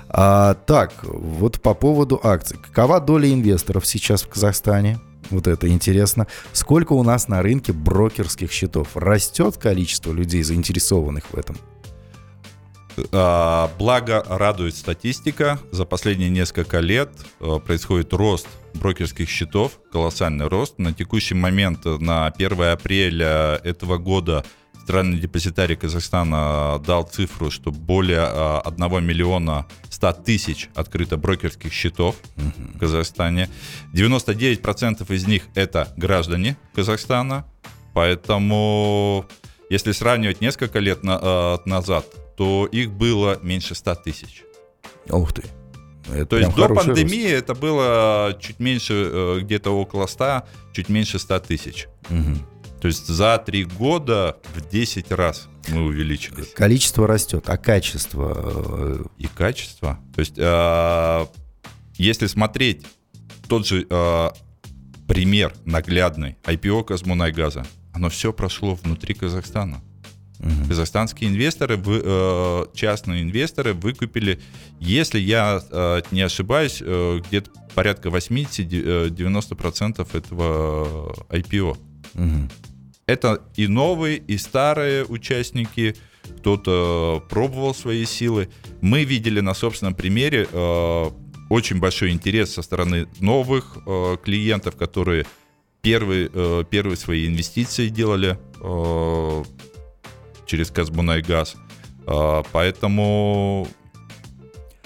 А, 0.10 0.55
так, 0.55 0.93
вот 1.03 1.62
по 1.62 1.75
поводу 1.75 2.20
акций. 2.24 2.58
Какова 2.58 3.00
доля 3.00 3.31
инвесторов 3.31 3.86
сейчас 3.86 4.24
в 4.24 4.27
Казахстане? 4.27 5.00
Вот 5.29 5.46
это 5.46 5.70
интересно. 5.70 6.25
Сколько 6.51 6.93
у 6.93 7.03
нас 7.03 7.27
на 7.27 7.43
рынке 7.43 7.74
брокерских 7.74 8.51
счетов? 8.51 8.98
Растет 8.98 9.58
количество 9.58 10.12
людей, 10.12 10.41
заинтересованных 10.41 11.25
в 11.31 11.38
этом? 11.38 11.58
А, 13.12 13.72
благо 13.78 14.24
радует 14.28 14.76
статистика. 14.76 15.60
За 15.72 15.86
последние 15.86 16.30
несколько 16.30 16.80
лет 16.80 17.12
э, 17.40 17.60
происходит 17.66 18.14
рост 18.14 18.48
брокерских 18.74 19.30
счетов, 19.30 19.80
колоссальный 19.92 20.48
рост. 20.48 20.78
На 20.80 20.94
текущий 20.94 21.36
момент, 21.36 21.86
э, 21.86 21.98
на 22.00 22.28
1 22.28 22.62
апреля 22.72 23.60
этого 23.64 23.98
года, 23.98 24.46
Центральный 24.74 25.20
депозитарий 25.20 25.76
Казахстана 25.76 26.82
дал 26.86 27.04
цифру, 27.04 27.52
что 27.52 27.72
более 27.72 28.26
1 28.64 28.84
э, 28.84 29.02
миллиона 29.02 29.68
100 29.90 30.14
тысяч 30.26 30.70
открыто 30.74 31.18
брокерских 31.18 31.72
счетов 31.72 32.16
в 32.36 32.80
Казахстане. 32.80 33.50
99% 33.94 35.14
из 35.14 35.28
них 35.28 35.44
это 35.54 35.94
граждане 35.98 36.58
Казахстана. 36.74 37.46
Поэтому, 37.94 39.26
если 39.70 39.92
сравнивать 39.92 40.42
несколько 40.42 40.80
лет 40.80 41.04
на, 41.04 41.60
назад, 41.66 42.06
то 42.42 42.66
их 42.66 42.92
было 42.92 43.38
меньше 43.44 43.76
100 43.76 43.96
тысяч. 44.04 44.42
Ух 45.12 45.32
ты. 45.32 45.44
Это 46.12 46.26
То 46.26 46.38
есть 46.40 46.56
до 46.56 46.70
пандемии 46.70 47.34
рост. 47.34 47.44
это 47.44 47.54
было 47.54 48.36
чуть 48.42 48.60
меньше, 48.60 48.94
э, 48.96 49.40
где-то 49.42 49.70
около 49.70 50.08
100, 50.08 50.48
чуть 50.74 50.90
меньше 50.90 51.20
100 51.20 51.40
тысяч. 51.42 51.88
Угу. 52.10 52.80
То 52.82 52.88
есть 52.88 53.06
за 53.06 53.38
три 53.38 53.66
года 53.66 54.40
в 54.56 54.68
10 54.68 55.12
раз 55.12 55.50
мы 55.68 55.84
увеличились. 55.84 56.52
Количество 56.56 57.06
растет, 57.06 57.48
а 57.48 57.58
качество? 57.58 58.34
Э, 58.36 59.04
И 59.20 59.28
качество. 59.28 60.00
То 60.16 60.22
есть 60.22 60.40
э, 60.40 61.26
если 61.94 62.26
смотреть 62.26 62.88
тот 63.48 63.68
же 63.68 63.86
пример 65.08 65.54
наглядный 65.64 66.38
IPO 66.44 66.86
Казмунайгаза, 66.86 67.68
оно 67.94 68.10
все 68.10 68.34
прошло 68.34 68.74
внутри 68.74 69.14
Казахстана. 69.14 69.84
Угу. 70.42 70.70
Казахстанские 70.70 71.30
инвесторы, 71.30 71.80
э, 71.86 72.66
частные 72.74 73.22
инвесторы 73.22 73.74
выкупили, 73.74 74.40
если 74.80 75.20
я 75.20 75.62
э, 75.70 76.02
не 76.10 76.22
ошибаюсь, 76.22 76.82
э, 76.82 77.20
где-то 77.28 77.52
порядка 77.76 78.10
80-90% 78.10 80.18
этого 80.18 81.14
IPO. 81.30 81.78
Угу. 82.16 82.50
Это 83.06 83.42
и 83.56 83.68
новые, 83.68 84.18
и 84.18 84.38
старые 84.38 85.06
участники, 85.06 85.96
кто-то 86.40 87.24
пробовал 87.30 87.76
свои 87.76 88.06
силы. 88.06 88.50
Мы 88.82 89.04
видели 89.04 89.42
на 89.42 89.54
собственном 89.54 89.96
примере 89.96 90.48
очень 91.50 91.80
большой 91.80 92.12
интерес 92.12 92.54
со 92.54 92.62
стороны 92.62 93.08
новых 93.20 93.78
клиентов, 94.24 94.78
которые 94.78 95.26
первые, 95.82 96.30
первые 96.70 96.96
свои 96.96 97.28
инвестиции 97.28 97.90
делали 97.90 98.38
через 100.46 100.72
Казбунайгаз. 100.72 101.56
А, 102.08 102.44
поэтому 102.52 103.68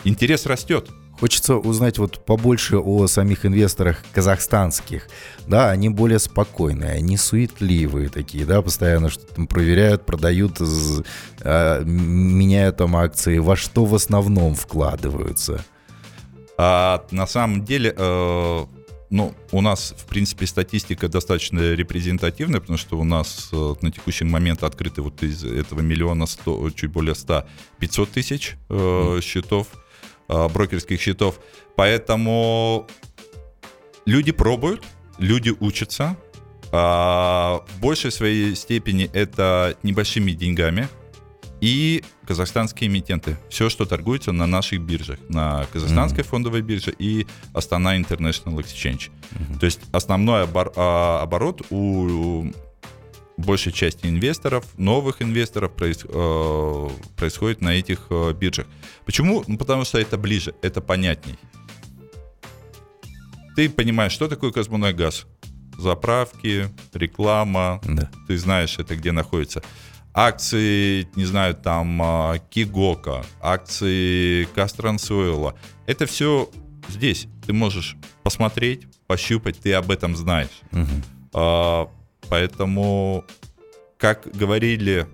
интерес 0.03 0.45
растет. 0.45 0.89
Хочется 1.19 1.55
узнать 1.55 1.97
вот 1.97 2.25
побольше 2.25 2.77
о 2.77 3.07
самих 3.07 3.45
инвесторах 3.45 4.03
казахстанских. 4.11 5.07
Да, 5.47 5.69
они 5.69 5.87
более 5.87 6.19
спокойные, 6.19 6.91
они 6.91 7.15
суетливые 7.15 8.09
такие, 8.09 8.45
да, 8.45 8.61
постоянно 8.61 9.09
что-то 9.09 9.35
там 9.35 9.47
проверяют, 9.47 10.05
продают, 10.05 10.59
э, 10.59 11.83
меняют 11.85 12.77
там 12.77 12.97
акции. 12.97 13.37
Во 13.37 13.55
что 13.55 13.85
в 13.85 13.95
основном 13.95 14.55
вкладываются? 14.55 15.63
А, 16.57 17.05
на 17.11 17.27
самом 17.27 17.63
деле, 17.63 17.93
э, 17.95 18.65
ну, 19.09 19.33
у 19.51 19.61
нас, 19.61 19.93
в 19.97 20.05
принципе, 20.05 20.47
статистика 20.47 21.07
достаточно 21.07 21.73
репрезентативная, 21.73 22.59
потому 22.59 22.77
что 22.77 22.97
у 22.97 23.03
нас 23.03 23.49
э, 23.51 23.75
на 23.81 23.91
текущий 23.91 24.25
момент 24.25 24.63
открыты 24.63 25.01
вот 25.01 25.21
из 25.23 25.43
этого 25.43 25.81
миллиона 25.81 26.25
100, 26.25 26.71
чуть 26.71 26.91
более 26.91 27.15
100, 27.15 27.45
500 27.79 28.11
тысяч 28.11 28.55
э, 28.69 29.19
счетов, 29.21 29.67
э, 30.27 30.47
брокерских 30.49 30.99
счетов. 30.99 31.39
Поэтому 31.75 32.87
люди 34.05 34.31
пробуют, 34.31 34.83
люди 35.17 35.53
учатся. 35.59 36.17
А 36.71 37.63
в 37.67 37.79
большей 37.79 38.11
своей 38.11 38.55
степени 38.55 39.09
это 39.13 39.77
небольшими 39.83 40.31
деньгами, 40.31 40.89
и 41.65 42.03
казахстанские 42.27 42.89
эмитенты. 42.89 43.37
Все, 43.49 43.69
что 43.69 43.85
торгуется 43.85 44.31
на 44.31 44.45
наших 44.45 44.81
биржах, 44.81 45.17
на 45.29 45.65
казахстанской 45.73 46.23
mm-hmm. 46.23 46.27
фондовой 46.27 46.61
бирже 46.61 46.93
и 46.99 47.25
Астана 47.53 47.99
International 47.99 48.57
Exchange. 48.57 49.09
Mm-hmm. 49.09 49.59
То 49.59 49.65
есть 49.65 49.79
основной 49.91 50.43
обор- 50.43 50.71
а, 50.75 51.21
оборот 51.23 51.63
у 51.71 52.51
большей 53.37 53.71
части 53.71 54.05
инвесторов, 54.05 54.65
новых 54.77 55.23
инвесторов 55.23 55.71
проис, 55.73 56.05
э, 56.07 56.89
происходит 57.17 57.61
на 57.61 57.73
этих 57.73 58.05
э, 58.11 58.33
биржах. 58.33 58.67
Почему? 59.03 59.43
Ну, 59.47 59.57
потому 59.57 59.85
что 59.85 59.97
это 59.97 60.17
ближе, 60.19 60.53
это 60.61 60.81
понятней. 60.81 61.37
Ты 63.55 63.69
понимаешь, 63.71 64.11
что 64.11 64.27
такое 64.27 64.51
Казмунай 64.51 64.93
газ? 64.93 65.25
Заправки, 65.79 66.69
реклама, 66.93 67.81
да. 67.83 68.09
ты 68.27 68.37
знаешь 68.37 68.77
это 68.77 68.95
где 68.95 69.11
находится 69.11 69.63
акции, 70.15 71.07
не 71.15 71.25
знаю, 71.25 71.55
там 71.55 72.01
а, 72.01 72.39
Кигока, 72.49 73.25
акции 73.41 74.45
Кастрансуэла. 74.55 75.55
Это 75.85 76.05
все 76.05 76.49
здесь. 76.87 77.27
Ты 77.45 77.51
можешь 77.51 77.97
посмотреть, 78.23 78.87
пощупать, 79.07 79.59
ты 79.59 79.73
об 79.73 79.91
этом 79.91 80.15
знаешь. 80.15 80.61
Угу. 80.71 80.85
А, 81.33 81.89
поэтому, 82.29 83.25
как 83.97 84.27
говорили, 84.33 85.05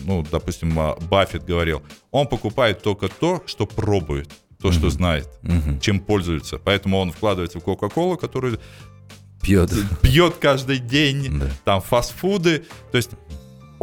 ну, 0.00 0.26
допустим, 0.28 0.76
а, 0.76 0.96
Баффет 0.96 1.44
говорил, 1.44 1.82
он 2.10 2.26
покупает 2.26 2.82
только 2.82 3.08
то, 3.08 3.44
что 3.46 3.64
пробует, 3.64 4.28
то, 4.60 4.68
угу. 4.68 4.74
что 4.74 4.90
знает, 4.90 5.28
угу. 5.44 5.78
чем 5.80 6.00
пользуется. 6.00 6.58
Поэтому 6.58 6.98
он 6.98 7.12
вкладывается 7.12 7.60
в 7.60 7.62
Кока-Колу, 7.62 8.16
которую 8.16 8.58
пьет. 9.40 9.70
пьет 10.02 10.34
каждый 10.40 10.78
день, 10.78 11.38
да. 11.38 11.46
там 11.64 11.80
фастфуды. 11.80 12.64
То 12.90 12.96
есть 12.96 13.10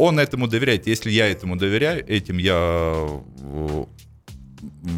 он 0.00 0.18
этому 0.18 0.48
доверяет. 0.48 0.86
Если 0.86 1.10
я 1.10 1.28
этому 1.28 1.56
доверяю, 1.56 2.04
этим 2.08 2.38
я 2.38 3.20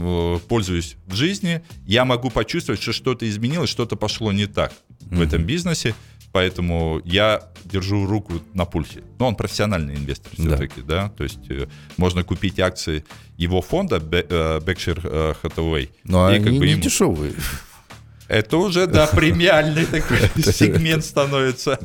э, 0.01 0.39
пользуюсь 0.49 0.97
в 1.07 1.15
жизни, 1.15 1.63
я 1.87 2.05
могу 2.05 2.31
почувствовать, 2.31 2.81
что 2.81 2.93
что-то 2.93 3.29
изменилось, 3.29 3.69
что-то 3.69 3.97
пошло 3.97 4.33
не 4.33 4.47
так 4.47 4.73
mm-hmm. 4.73 5.17
в 5.17 5.21
этом 5.21 5.43
бизнесе, 5.43 5.95
поэтому 6.31 7.01
я 7.05 7.43
держу 7.65 8.07
руку 8.07 8.35
на 8.55 8.65
пульсе. 8.65 9.03
Но 9.19 9.27
он 9.27 9.35
профессиональный 9.35 9.97
инвестор 9.97 10.33
все-таки, 10.35 10.83
да. 10.83 11.05
да, 11.05 11.09
то 11.11 11.25
есть 11.25 11.51
э, 11.51 11.67
можно 11.97 12.23
купить 12.23 12.61
акции 12.61 13.05
его 13.37 13.61
фонда 13.61 13.97
э, 13.97 14.61
Berkshire 14.61 15.37
Hathaway. 15.43 15.91
Но 16.05 16.31
и 16.31 16.37
они 16.37 16.45
как 16.45 16.55
бы 16.55 16.65
не 16.65 16.73
ему... 16.73 16.83
дешевые. 16.83 17.35
Это 18.29 18.57
уже, 18.57 18.87
да, 18.87 19.09
премиальный 19.09 19.85
такой 19.85 20.19
сегмент 20.37 21.05
становится. 21.05 21.79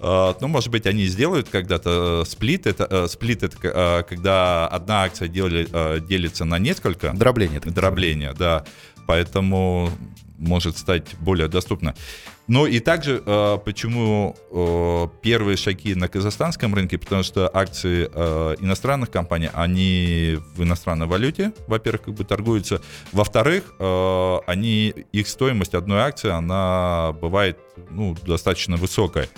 А, 0.00 0.36
ну, 0.40 0.48
может 0.48 0.70
быть, 0.70 0.86
они 0.86 1.06
сделают 1.06 1.48
когда-то 1.48 2.22
э, 2.22 2.30
сплит. 2.30 2.66
Это, 2.66 2.86
э, 2.88 3.08
сплит 3.08 3.42
это 3.42 3.56
э, 3.62 4.02
когда 4.04 4.68
одна 4.68 5.02
акция 5.02 5.28
дели, 5.28 5.68
делится 6.00 6.44
на 6.44 6.58
несколько. 6.58 7.12
Дробление. 7.12 7.60
Дробление, 7.60 8.32
да. 8.32 8.64
Поэтому 9.06 9.90
может 10.38 10.78
стать 10.78 11.16
более 11.18 11.48
доступно. 11.48 11.94
Ну 12.46 12.64
и 12.66 12.78
также, 12.78 13.20
почему 13.64 14.36
первые 15.22 15.56
шаги 15.56 15.94
на 15.94 16.08
казахстанском 16.08 16.74
рынке, 16.74 16.96
потому 16.96 17.22
что 17.22 17.50
акции 17.52 18.04
иностранных 18.62 19.10
компаний, 19.10 19.50
они 19.52 20.38
в 20.54 20.62
иностранной 20.62 21.06
валюте, 21.06 21.52
во-первых, 21.66 22.02
как 22.02 22.14
бы 22.14 22.24
торгуются. 22.24 22.80
Во-вторых, 23.12 23.74
они, 24.46 24.94
их 25.12 25.28
стоимость 25.28 25.74
одной 25.74 26.00
акции, 26.00 26.30
она 26.30 27.12
бывает 27.20 27.58
ну, 27.90 28.16
достаточно 28.24 28.76
высокая. 28.76 29.28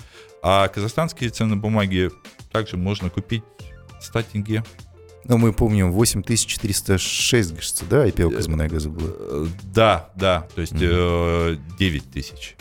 А 0.43 0.67
казахстанские 0.67 1.29
ценные 1.29 1.57
бумаги 1.57 2.09
также 2.51 2.77
можно 2.77 3.09
купить 3.09 3.43
100 3.99 4.23
тенге. 4.23 4.63
Ну, 5.25 5.37
мы 5.37 5.53
помним, 5.53 5.91
8406, 5.91 7.55
кажется, 7.55 7.85
да, 7.85 8.07
IPO 8.07 8.35
Казмунайгаза 8.35 8.89
было? 8.89 9.15
Э, 9.19 9.47
да, 9.63 10.09
да, 10.15 10.47
то 10.55 10.61
есть 10.61 10.73
mm-hmm. 10.73 11.59
9 11.77 12.11
тысяч. 12.11 12.55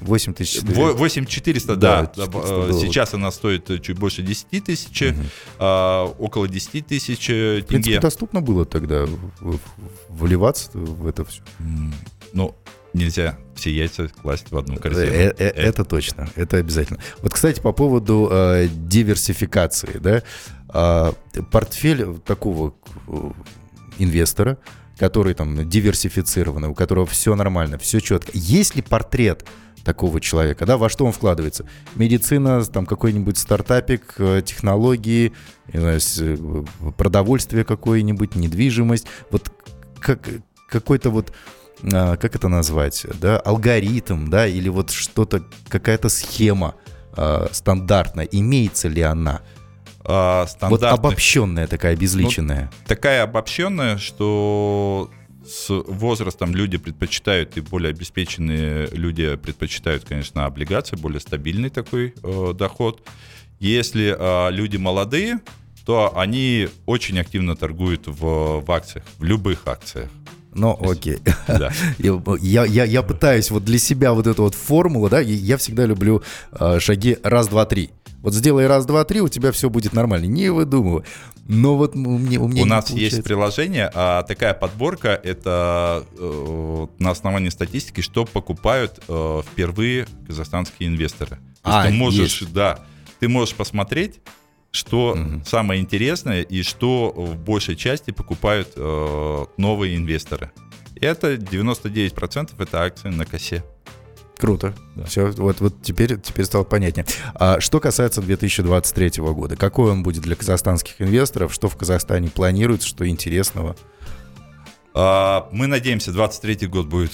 8400. 0.00 0.94
8400, 0.94 1.76
да. 1.76 2.10
да. 2.16 2.26
400 2.26 2.72
Сейчас 2.80 3.14
она 3.14 3.30
стоит 3.30 3.66
чуть 3.82 3.98
больше 3.98 4.22
10 4.22 4.64
тысяч, 4.64 5.02
угу. 5.02 5.18
а, 5.58 6.04
около 6.18 6.48
10 6.48 6.86
тысяч 6.86 7.26
тенге. 7.26 7.62
В 7.62 7.66
принципе, 7.66 8.00
доступно 8.00 8.40
было 8.40 8.64
тогда 8.64 9.06
вливаться 10.08 10.70
в 10.72 11.06
это 11.06 11.24
все. 11.24 11.42
Ну, 12.32 12.54
нельзя 12.94 13.38
все 13.54 13.70
яйца 13.70 14.08
класть 14.08 14.50
в 14.50 14.56
одну 14.56 14.76
корзину. 14.76 15.06
Э, 15.06 15.34
э, 15.36 15.44
это, 15.48 15.60
это 15.60 15.84
точно, 15.84 16.28
это 16.36 16.58
обязательно. 16.58 17.00
Вот, 17.20 17.32
кстати, 17.32 17.60
по 17.60 17.72
поводу 17.72 18.28
э, 18.30 18.68
диверсификации, 18.68 19.98
да, 19.98 20.22
э, 20.72 21.42
портфель 21.50 22.18
такого 22.20 22.74
э, 23.08 23.30
инвестора, 23.98 24.58
который 24.96 25.34
там 25.34 25.68
диверсифицированный, 25.68 26.68
у 26.68 26.74
которого 26.74 27.06
все 27.06 27.34
нормально, 27.34 27.78
все 27.78 28.00
четко. 28.00 28.30
Есть 28.34 28.74
ли 28.76 28.82
портрет 28.82 29.44
такого 29.84 30.20
человека, 30.20 30.66
да, 30.66 30.76
во 30.76 30.88
что 30.88 31.06
он 31.06 31.12
вкладывается? 31.12 31.66
Медицина, 31.94 32.64
там 32.64 32.86
какой-нибудь 32.86 33.38
стартапик, 33.38 34.14
э, 34.18 34.42
технологии, 34.44 35.32
продовольствие 36.96 37.64
какое-нибудь, 37.64 38.34
недвижимость, 38.34 39.06
вот 39.30 39.50
как, 40.00 40.20
какой-то 40.68 41.10
вот 41.10 41.32
как 41.82 42.34
это 42.34 42.48
назвать, 42.48 43.06
да, 43.20 43.38
алгоритм, 43.38 44.28
да, 44.28 44.46
или 44.46 44.68
вот 44.68 44.90
что-то, 44.90 45.44
какая-то 45.68 46.08
схема 46.08 46.74
э, 47.16 47.46
стандартная, 47.52 48.24
имеется 48.30 48.88
ли 48.88 49.02
она? 49.02 49.42
А, 50.04 50.46
вот 50.62 50.82
обобщенная 50.82 51.66
такая, 51.66 51.92
обезличенная. 51.92 52.70
Ну, 52.72 52.86
такая 52.86 53.22
обобщенная, 53.22 53.98
что 53.98 55.10
с 55.46 55.68
возрастом 55.68 56.54
люди 56.54 56.78
предпочитают, 56.78 57.56
и 57.56 57.60
более 57.60 57.90
обеспеченные 57.90 58.88
люди 58.88 59.36
предпочитают, 59.36 60.04
конечно, 60.04 60.46
облигации, 60.46 60.96
более 60.96 61.20
стабильный 61.20 61.70
такой 61.70 62.14
э, 62.22 62.52
доход. 62.54 63.06
Если 63.58 64.14
э, 64.16 64.50
люди 64.50 64.76
молодые, 64.76 65.40
то 65.84 66.16
они 66.18 66.68
очень 66.86 67.18
активно 67.18 67.56
торгуют 67.56 68.06
в, 68.06 68.60
в 68.60 68.70
акциях, 68.70 69.04
в 69.18 69.24
любых 69.24 69.66
акциях. 69.66 70.10
Ну, 70.58 70.78
окей. 70.90 71.18
Да. 71.46 71.72
я, 72.40 72.64
я, 72.64 72.84
я 72.84 73.02
пытаюсь 73.02 73.50
вот 73.50 73.64
для 73.64 73.78
себя 73.78 74.12
вот 74.12 74.26
эту 74.26 74.42
вот 74.42 74.54
формулу, 74.54 75.08
да, 75.08 75.20
я 75.20 75.56
всегда 75.56 75.86
люблю 75.86 76.22
э, 76.52 76.78
шаги 76.80 77.16
раз, 77.22 77.48
два, 77.48 77.64
три. 77.64 77.90
Вот 78.20 78.34
сделай 78.34 78.66
раз, 78.66 78.84
два, 78.84 79.04
три, 79.04 79.20
у 79.20 79.28
тебя 79.28 79.52
все 79.52 79.70
будет 79.70 79.92
нормально. 79.92 80.26
Не 80.26 80.50
выдумывай. 80.50 81.04
Но 81.46 81.76
вот 81.76 81.94
у 81.94 81.98
меня, 81.98 82.40
у 82.40 82.48
меня 82.48 82.62
У 82.62 82.66
нас 82.66 82.86
получается. 82.86 83.16
есть 83.16 83.24
приложение, 83.26 83.90
а 83.94 84.22
такая 84.24 84.52
подборка 84.52 85.18
это 85.22 86.04
э, 86.18 86.86
на 86.98 87.10
основании 87.10 87.48
статистики, 87.48 88.02
что 88.02 88.26
покупают 88.26 89.00
э, 89.08 89.42
впервые 89.50 90.06
казахстанские 90.26 90.90
инвесторы. 90.90 91.38
То 91.62 91.80
а, 91.80 91.86
ты 91.86 91.92
можешь, 91.92 92.42
есть. 92.42 92.52
да, 92.52 92.80
ты 93.20 93.28
можешь 93.28 93.54
посмотреть 93.54 94.20
что 94.70 95.12
угу. 95.12 95.42
самое 95.44 95.80
интересное 95.80 96.42
и 96.42 96.62
что 96.62 97.12
в 97.14 97.36
большей 97.36 97.76
части 97.76 98.10
покупают 98.10 98.72
э, 98.76 99.44
новые 99.56 99.96
инвесторы. 99.96 100.50
Это 101.00 101.34
99% 101.34 102.50
это 102.58 102.82
акции 102.82 103.08
на 103.08 103.24
косе. 103.24 103.64
Круто. 104.38 104.72
Да. 104.94 105.04
Все, 105.04 105.26
вот, 105.32 105.60
вот 105.60 105.82
теперь, 105.82 106.20
теперь 106.20 106.44
стало 106.44 106.62
понятнее. 106.62 107.06
А 107.34 107.60
что 107.60 107.80
касается 107.80 108.22
2023 108.22 109.22
года, 109.22 109.56
какой 109.56 109.90
он 109.90 110.04
будет 110.04 110.22
для 110.22 110.36
казахстанских 110.36 111.00
инвесторов? 111.02 111.52
Что 111.52 111.68
в 111.68 111.76
Казахстане 111.76 112.30
планируется, 112.30 112.86
что 112.86 113.08
интересного? 113.08 113.76
А, 114.94 115.48
мы 115.50 115.66
надеемся, 115.66 116.12
2023 116.12 116.68
год 116.68 116.86
будет 116.86 117.12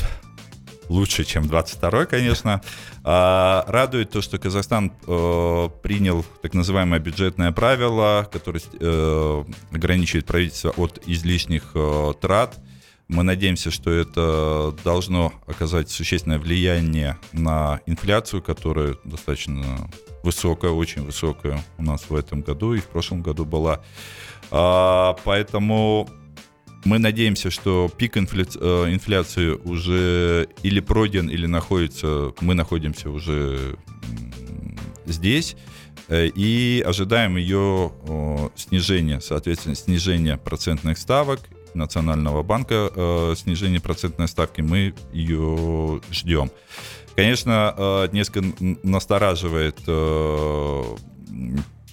лучше, 0.88 1.24
чем 1.24 1.48
22 1.48 2.06
конечно. 2.06 2.60
А, 3.02 3.64
радует 3.68 4.10
то, 4.10 4.22
что 4.22 4.38
Казахстан 4.38 4.92
э, 5.06 5.68
принял 5.82 6.24
так 6.42 6.54
называемое 6.54 7.00
бюджетное 7.00 7.52
правило, 7.52 8.28
которое 8.32 8.62
э, 8.80 9.44
ограничивает 9.72 10.26
правительство 10.26 10.70
от 10.76 11.02
излишних 11.06 11.72
э, 11.74 12.12
трат. 12.20 12.58
Мы 13.08 13.22
надеемся, 13.22 13.70
что 13.70 13.90
это 13.90 14.74
должно 14.82 15.34
оказать 15.46 15.90
существенное 15.90 16.38
влияние 16.38 17.18
на 17.32 17.80
инфляцию, 17.84 18.42
которая 18.42 18.96
достаточно 19.04 19.90
высокая, 20.22 20.70
очень 20.70 21.04
высокая 21.04 21.62
у 21.76 21.82
нас 21.82 22.08
в 22.08 22.14
этом 22.14 22.40
году 22.40 22.72
и 22.72 22.80
в 22.80 22.86
прошлом 22.86 23.22
году 23.22 23.44
была. 23.44 23.82
А, 24.50 25.16
поэтому 25.24 26.08
мы 26.84 26.98
надеемся, 26.98 27.50
что 27.50 27.90
пик 27.96 28.16
инфля... 28.16 28.44
Э, 28.60 28.92
инфляции 28.92 29.50
уже 29.50 30.48
или 30.62 30.80
пройден, 30.80 31.28
или 31.28 31.46
находится, 31.46 32.32
мы 32.40 32.54
находимся 32.54 33.10
уже 33.10 33.76
здесь 35.06 35.56
э, 36.08 36.28
и 36.28 36.84
ожидаем 36.86 37.36
ее 37.36 37.92
снижения, 38.54 39.20
соответственно, 39.20 39.74
снижения 39.74 40.36
процентных 40.36 40.98
ставок 40.98 41.40
Национального 41.74 42.42
банка, 42.42 42.90
э, 42.94 43.34
снижение 43.36 43.80
процентной 43.80 44.28
ставки, 44.28 44.60
мы 44.60 44.94
ее 45.12 46.00
ждем. 46.10 46.50
Конечно, 47.16 48.08
несколько 48.12 48.42
настораживает 48.82 49.76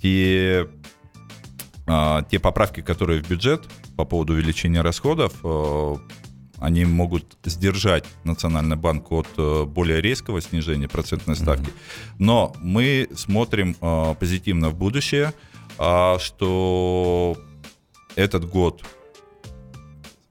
те, 0.01 0.67
те 2.29 2.39
поправки, 2.39 2.81
которые 2.81 3.21
в 3.21 3.29
бюджет 3.29 3.67
по 3.97 4.05
поводу 4.05 4.33
увеличения 4.33 4.81
расходов, 4.81 5.33
э, 5.43 5.95
они 6.61 6.85
могут 6.85 7.37
сдержать 7.43 8.05
Национальный 8.23 8.75
банк 8.75 9.11
от 9.11 9.27
э, 9.37 9.63
более 9.65 9.99
резкого 9.99 10.41
снижения 10.41 10.87
процентной 10.87 11.35
ставки. 11.35 11.71
Но 12.19 12.53
мы 12.59 13.09
смотрим 13.15 13.75
э, 13.81 14.15
позитивно 14.19 14.69
в 14.69 14.75
будущее, 14.75 15.33
а, 15.77 16.19
что 16.19 17.35
этот 18.15 18.47
год 18.47 18.83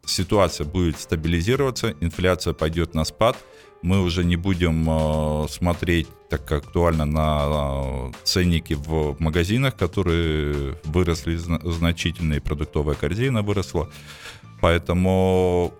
ситуация 0.04 0.66
будет 0.66 1.00
стабилизироваться, 1.00 1.94
инфляция 2.00 2.52
пойдет 2.52 2.94
на 2.94 3.04
спад, 3.04 3.36
мы 3.82 4.02
уже 4.02 4.24
не 4.24 4.36
будем 4.36 5.48
смотреть 5.48 6.08
так 6.28 6.50
актуально 6.52 7.06
на 7.06 8.12
ценники 8.24 8.74
в 8.74 9.16
магазинах, 9.18 9.76
которые 9.76 10.76
выросли 10.84 11.36
значительно, 11.36 12.34
и 12.34 12.40
продуктовая 12.40 12.94
корзина 12.94 13.42
выросла. 13.42 13.90
Поэтому 14.60 15.72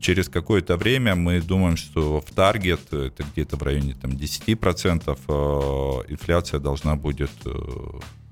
через 0.00 0.28
какое-то 0.28 0.76
время 0.76 1.14
мы 1.14 1.40
думаем, 1.40 1.76
что 1.76 2.20
в 2.20 2.30
таргет, 2.32 2.92
это 2.92 3.24
где-то 3.32 3.56
в 3.56 3.62
районе 3.62 3.94
там, 3.94 4.12
10%, 4.12 5.18
э, 5.28 6.12
инфляция 6.12 6.60
должна 6.60 6.96
будет 6.96 7.30
э, 7.44 7.50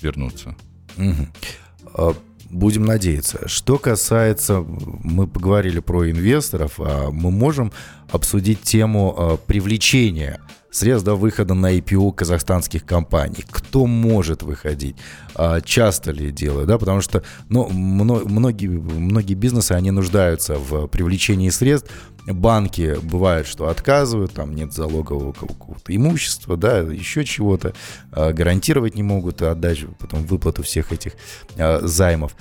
вернуться. 0.01 0.57
Угу. 0.97 2.17
Будем 2.51 2.85
надеяться. 2.85 3.49
Что 3.49 3.79
касается, 3.79 4.65
мы 4.67 5.27
поговорили 5.27 5.81
про 5.81 6.11
инвесторов, 6.11 6.75
а 6.79 7.11
мы 7.11 7.31
можем 7.31 7.73
обсудить 8.11 8.63
тему 8.63 9.15
э, 9.17 9.37
привлечения 9.47 10.41
средств 10.77 11.07
до 11.07 11.15
выхода 11.15 11.55
на 11.55 11.75
IPO 11.77 12.13
казахстанских 12.13 12.85
компаний. 12.85 13.45
Кто 13.51 13.87
может 13.87 14.43
выходить? 14.43 14.97
А, 15.35 15.61
часто 15.61 16.11
ли 16.11 16.31
делают? 16.31 16.69
Да? 16.69 16.79
Потому 16.79 17.01
что 17.01 17.23
ну, 17.49 17.69
многие, 17.69 18.69
многие 18.69 19.35
бизнесы, 19.35 19.73
они 19.73 19.91
нуждаются 19.91 20.57
в 20.57 20.87
привлечении 20.87 21.49
средств. 21.51 21.91
Банки 22.27 22.99
бывает, 23.03 23.47
что 23.47 23.69
отказывают, 23.69 24.33
там 24.33 24.55
нет 24.55 24.73
залогового 24.73 25.33
какого-то 25.33 25.95
имущества, 25.95 26.57
да, 26.57 26.79
еще 26.79 27.25
чего-то, 27.25 27.73
а, 28.11 28.33
гарантировать 28.33 28.97
не 28.97 29.03
могут 29.03 29.43
отдачу, 29.43 29.95
потом 29.99 30.25
выплату 30.25 30.63
всех 30.63 30.93
этих 30.93 31.13
а, 31.57 31.81
займов 31.87 32.37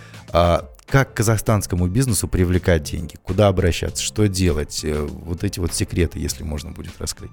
как 0.87 1.15
казахстанскому 1.15 1.87
бизнесу 1.87 2.27
привлекать 2.27 2.83
деньги, 2.83 3.15
куда 3.23 3.47
обращаться, 3.47 4.03
что 4.03 4.27
делать, 4.27 4.81
э, 4.83 5.01
вот 5.01 5.43
эти 5.43 5.59
вот 5.59 5.73
секреты, 5.73 6.19
если 6.19 6.43
можно 6.43 6.71
будет 6.71 6.99
раскрыть. 6.99 7.31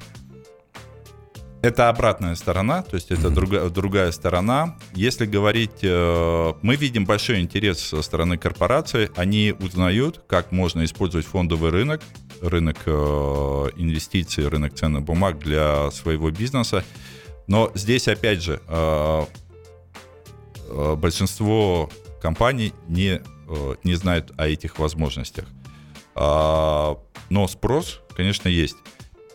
Это 1.62 1.88
обратная 1.88 2.35
сторона, 2.35 2.83
то 2.83 2.96
есть 2.96 3.12
это 3.12 3.29
mm-hmm. 3.29 3.35
другая, 3.35 3.68
другая 3.70 4.11
сторона. 4.11 4.77
Если 4.94 5.27
говорить, 5.27 5.79
э, 5.83 6.53
мы 6.61 6.75
видим 6.75 7.05
большой 7.05 7.38
интерес 7.38 7.79
со 7.79 8.03
стороны 8.03 8.37
корпораций. 8.37 9.11
Они 9.14 9.55
узнают, 9.61 10.22
как 10.27 10.51
можно 10.51 10.85
использовать 10.85 11.25
фондовый 11.25 11.70
рынок, 11.70 12.03
рынок 12.40 12.79
э, 12.85 12.90
инвестиций, 13.77 14.48
рынок 14.48 14.75
ценных 14.75 15.05
бумаг 15.05 15.38
для 15.38 15.92
своего 15.92 16.33
бизнеса. 16.33 16.83
Но 17.46 17.70
здесь, 17.77 18.09
опять 18.09 18.42
же, 18.42 18.61
э, 18.66 19.25
э, 20.68 20.94
большинство 20.96 21.88
компаний 22.20 22.75
не, 22.88 23.20
э, 23.48 23.75
не 23.85 23.94
знают 23.94 24.33
о 24.37 24.48
этих 24.48 24.81
возможностях. 24.81 25.44
Э, 26.16 26.96
но 27.31 27.46
спрос, 27.46 28.01
конечно, 28.16 28.48
есть. 28.48 28.77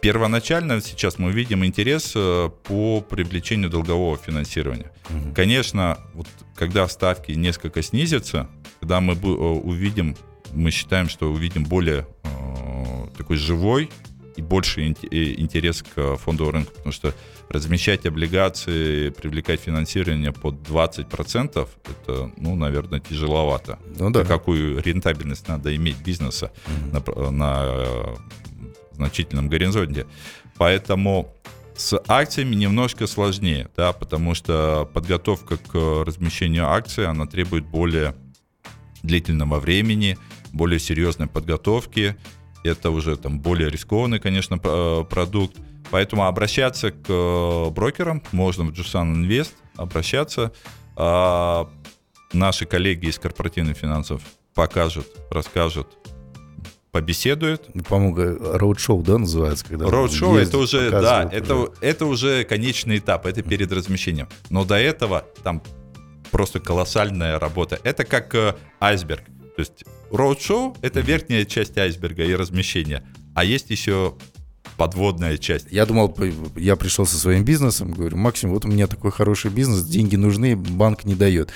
Первоначально 0.02 0.80
сейчас 0.82 1.18
мы 1.18 1.32
видим 1.32 1.66
интерес 1.66 2.14
э, 2.16 2.50
по 2.64 3.02
привлечению 3.02 3.70
долгового 3.70 4.18
финансирования. 4.18 4.92
Угу. 5.10 5.34
Конечно, 5.34 5.98
вот 6.14 6.28
когда 6.56 6.88
ставки 6.88 7.32
несколько 7.32 7.82
снизятся, 7.82 8.48
когда 8.80 9.02
мы 9.02 9.14
э, 9.14 9.18
увидим, 9.18 10.16
мы 10.54 10.72
считаем, 10.72 11.10
что 11.10 11.32
увидим 11.32 11.64
более 11.64 12.08
э, 12.24 13.08
такой 13.18 13.38
живой 13.38 13.90
и 14.36 14.42
больше 14.44 14.88
интерес 14.88 15.84
к 15.84 16.16
фондовому 16.18 16.52
рынку, 16.52 16.72
потому 16.76 16.92
что 16.92 17.14
размещать 17.50 18.06
облигации, 18.06 19.10
привлекать 19.10 19.62
финансирование 19.62 20.32
под 20.32 20.56
20%, 20.56 21.68
это, 21.86 22.32
ну, 22.38 22.56
наверное, 22.56 23.00
тяжеловато. 23.00 23.80
Ну, 23.98 24.12
да. 24.12 24.24
Какую 24.26 24.80
рентабельность 24.80 25.48
надо 25.48 25.76
иметь 25.76 25.98
бизнеса 25.98 26.52
угу. 26.68 27.32
на, 27.32 27.32
на 27.32 28.18
значительном 28.98 29.48
горизонте. 29.48 30.06
Поэтому 30.58 31.34
с 31.76 32.00
акциями 32.08 32.56
немножко 32.56 33.08
сложнее, 33.08 33.70
да, 33.78 33.94
потому 33.94 34.34
что 34.34 34.90
подготовка 34.94 35.58
к 35.58 36.04
размещению 36.06 36.68
акций, 36.68 37.06
она 37.06 37.26
требует 37.28 37.66
более 37.66 38.16
длительного 39.04 39.60
времени, 39.60 40.18
более 40.52 40.80
серьезной 40.80 41.28
подготовки. 41.28 42.18
Это 42.64 42.90
уже 42.90 43.16
там 43.16 43.40
более 43.40 43.70
рискованный, 43.70 44.20
конечно, 44.20 44.58
продукт. 44.58 45.56
Поэтому 45.92 46.26
обращаться 46.26 46.92
к 46.92 47.70
брокерам 47.70 48.22
можно 48.32 48.66
в 48.66 48.72
Jusan 48.72 49.14
Invest, 49.14 49.54
обращаться. 49.76 50.52
А 50.96 51.70
наши 52.34 52.66
коллеги 52.66 53.06
из 53.06 53.20
корпоративных 53.20 53.78
финансов 53.78 54.22
покажут, 54.56 55.08
расскажут, 55.30 55.88
побеседует. 56.98 57.70
Ну, 57.76 57.84
по-моему, 57.84 58.58
роуд-шоу, 58.58 59.04
да, 59.04 59.20
называется? 59.20 59.64
Когда 59.66 59.86
роуд-шоу 59.86 60.36
это 60.36 60.58
уже, 60.58 60.90
да, 60.90 61.30
это, 61.32 61.72
это 61.80 62.08
уже 62.08 62.44
конечный 62.44 62.98
этап, 62.98 63.28
это 63.28 63.44
перед 63.44 63.72
размещением. 63.72 64.28
Но 64.50 64.66
до 64.66 64.80
этого 64.80 65.26
там 65.44 65.62
просто 66.32 66.60
колоссальная 66.60 67.38
работа. 67.38 67.80
Это 67.84 68.04
как 68.04 68.34
э, 68.34 68.56
айсберг. 68.80 69.22
То 69.56 69.60
есть 69.60 69.86
роуд-шоу— 70.12 70.76
это 70.82 71.02
верхняя 71.02 71.46
часть 71.46 71.78
айсберга 71.78 72.24
и 72.24 72.34
размещение. 72.34 73.04
А 73.36 73.44
есть 73.44 73.70
еще 73.70 74.16
подводная 74.76 75.38
часть. 75.38 75.68
Я 75.70 75.86
думал, 75.86 76.18
я 76.56 76.76
пришел 76.76 77.06
со 77.06 77.18
своим 77.18 77.46
бизнесом, 77.46 77.92
говорю, 77.92 78.18
Максим, 78.18 78.50
вот 78.50 78.66
у 78.66 78.70
меня 78.70 78.88
такой 78.88 79.12
хороший 79.12 79.52
бизнес, 79.52 79.84
деньги 79.84 80.16
нужны, 80.16 80.56
банк 80.56 81.06
не 81.06 81.14
дает 81.14 81.52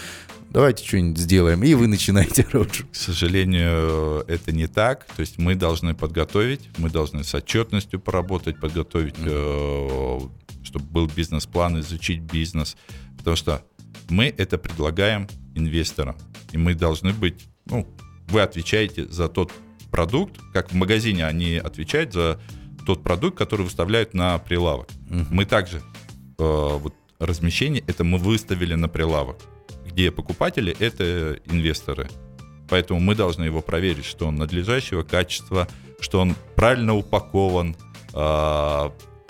давайте 0.52 0.86
что-нибудь 0.86 1.18
сделаем, 1.18 1.64
и 1.64 1.74
вы 1.74 1.88
начинаете 1.88 2.46
роджу. 2.52 2.86
К 2.92 2.96
сожалению, 2.96 4.24
это 4.28 4.52
не 4.52 4.68
так. 4.68 5.06
То 5.16 5.22
есть 5.22 5.38
мы 5.38 5.56
должны 5.56 5.96
подготовить, 5.96 6.70
мы 6.78 6.90
должны 6.90 7.24
с 7.24 7.34
отчетностью 7.34 8.00
поработать, 8.00 8.60
подготовить, 8.60 9.16
mm-hmm. 9.16 10.32
чтобы 10.64 10.86
был 10.86 11.08
бизнес-план, 11.08 11.80
изучить 11.80 12.22
бизнес. 12.22 12.76
Потому 13.18 13.36
что 13.36 13.64
мы 14.10 14.34
это 14.38 14.58
предлагаем 14.58 15.28
инвесторам. 15.56 16.18
И 16.52 16.58
мы 16.58 16.76
должны 16.76 17.14
быть, 17.14 17.48
ну, 17.66 17.88
вы 18.28 18.42
отвечаете 18.42 19.08
за 19.08 19.30
тот 19.30 19.52
продукт, 19.90 20.38
как 20.54 20.72
в 20.72 20.76
магазине 20.76 21.26
они 21.26 21.56
отвечают 21.56 22.14
за 22.14 22.40
тот 22.86 23.04
продукт, 23.04 23.38
который 23.38 23.64
выставляют 23.64 24.14
на 24.14 24.38
прилавок. 24.40 24.90
Uh-huh. 25.10 25.28
Мы 25.30 25.46
также 25.46 25.78
э, 25.78 25.82
вот 26.38 26.96
размещение 27.20 27.84
это 27.86 28.04
мы 28.04 28.18
выставили 28.18 28.74
на 28.74 28.90
прилавок 28.90 29.38
где 29.92 30.12
покупатели— 30.12 30.76
это 30.80 31.40
инвесторы. 31.46 32.10
Поэтому 32.70 33.00
мы 33.00 33.16
должны 33.16 33.44
его 33.44 33.62
проверить, 33.62 34.06
что 34.06 34.28
он 34.28 34.36
надлежащего 34.36 35.04
качества, 35.04 35.68
что 36.00 36.20
он 36.22 36.36
правильно 36.56 36.96
упакован, 36.96 37.76
э, 38.14 38.90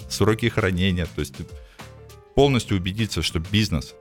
сроки 0.10 0.50
хранения, 0.50 1.08
то 1.08 1.22
есть 1.22 1.36
полностью 2.36 2.78
убедиться, 2.78 3.22
что 3.22 3.40
бизнес 3.40 3.96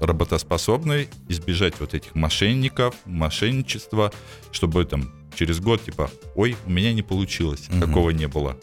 работоспособный, 0.00 1.08
избежать 1.28 1.80
вот 1.80 1.94
этих 1.94 2.14
мошенников, 2.14 2.94
мошенничества, 3.06 4.12
чтобы 4.50 4.84
там 4.84 5.12
через 5.36 5.60
год 5.60 5.84
типа, 5.84 6.10
ой, 6.34 6.56
у 6.66 6.70
меня 6.70 6.92
не 6.92 7.02
получилось, 7.02 7.68
угу. 7.68 7.80
такого 7.80 8.10
не 8.10 8.28
было. 8.28 8.56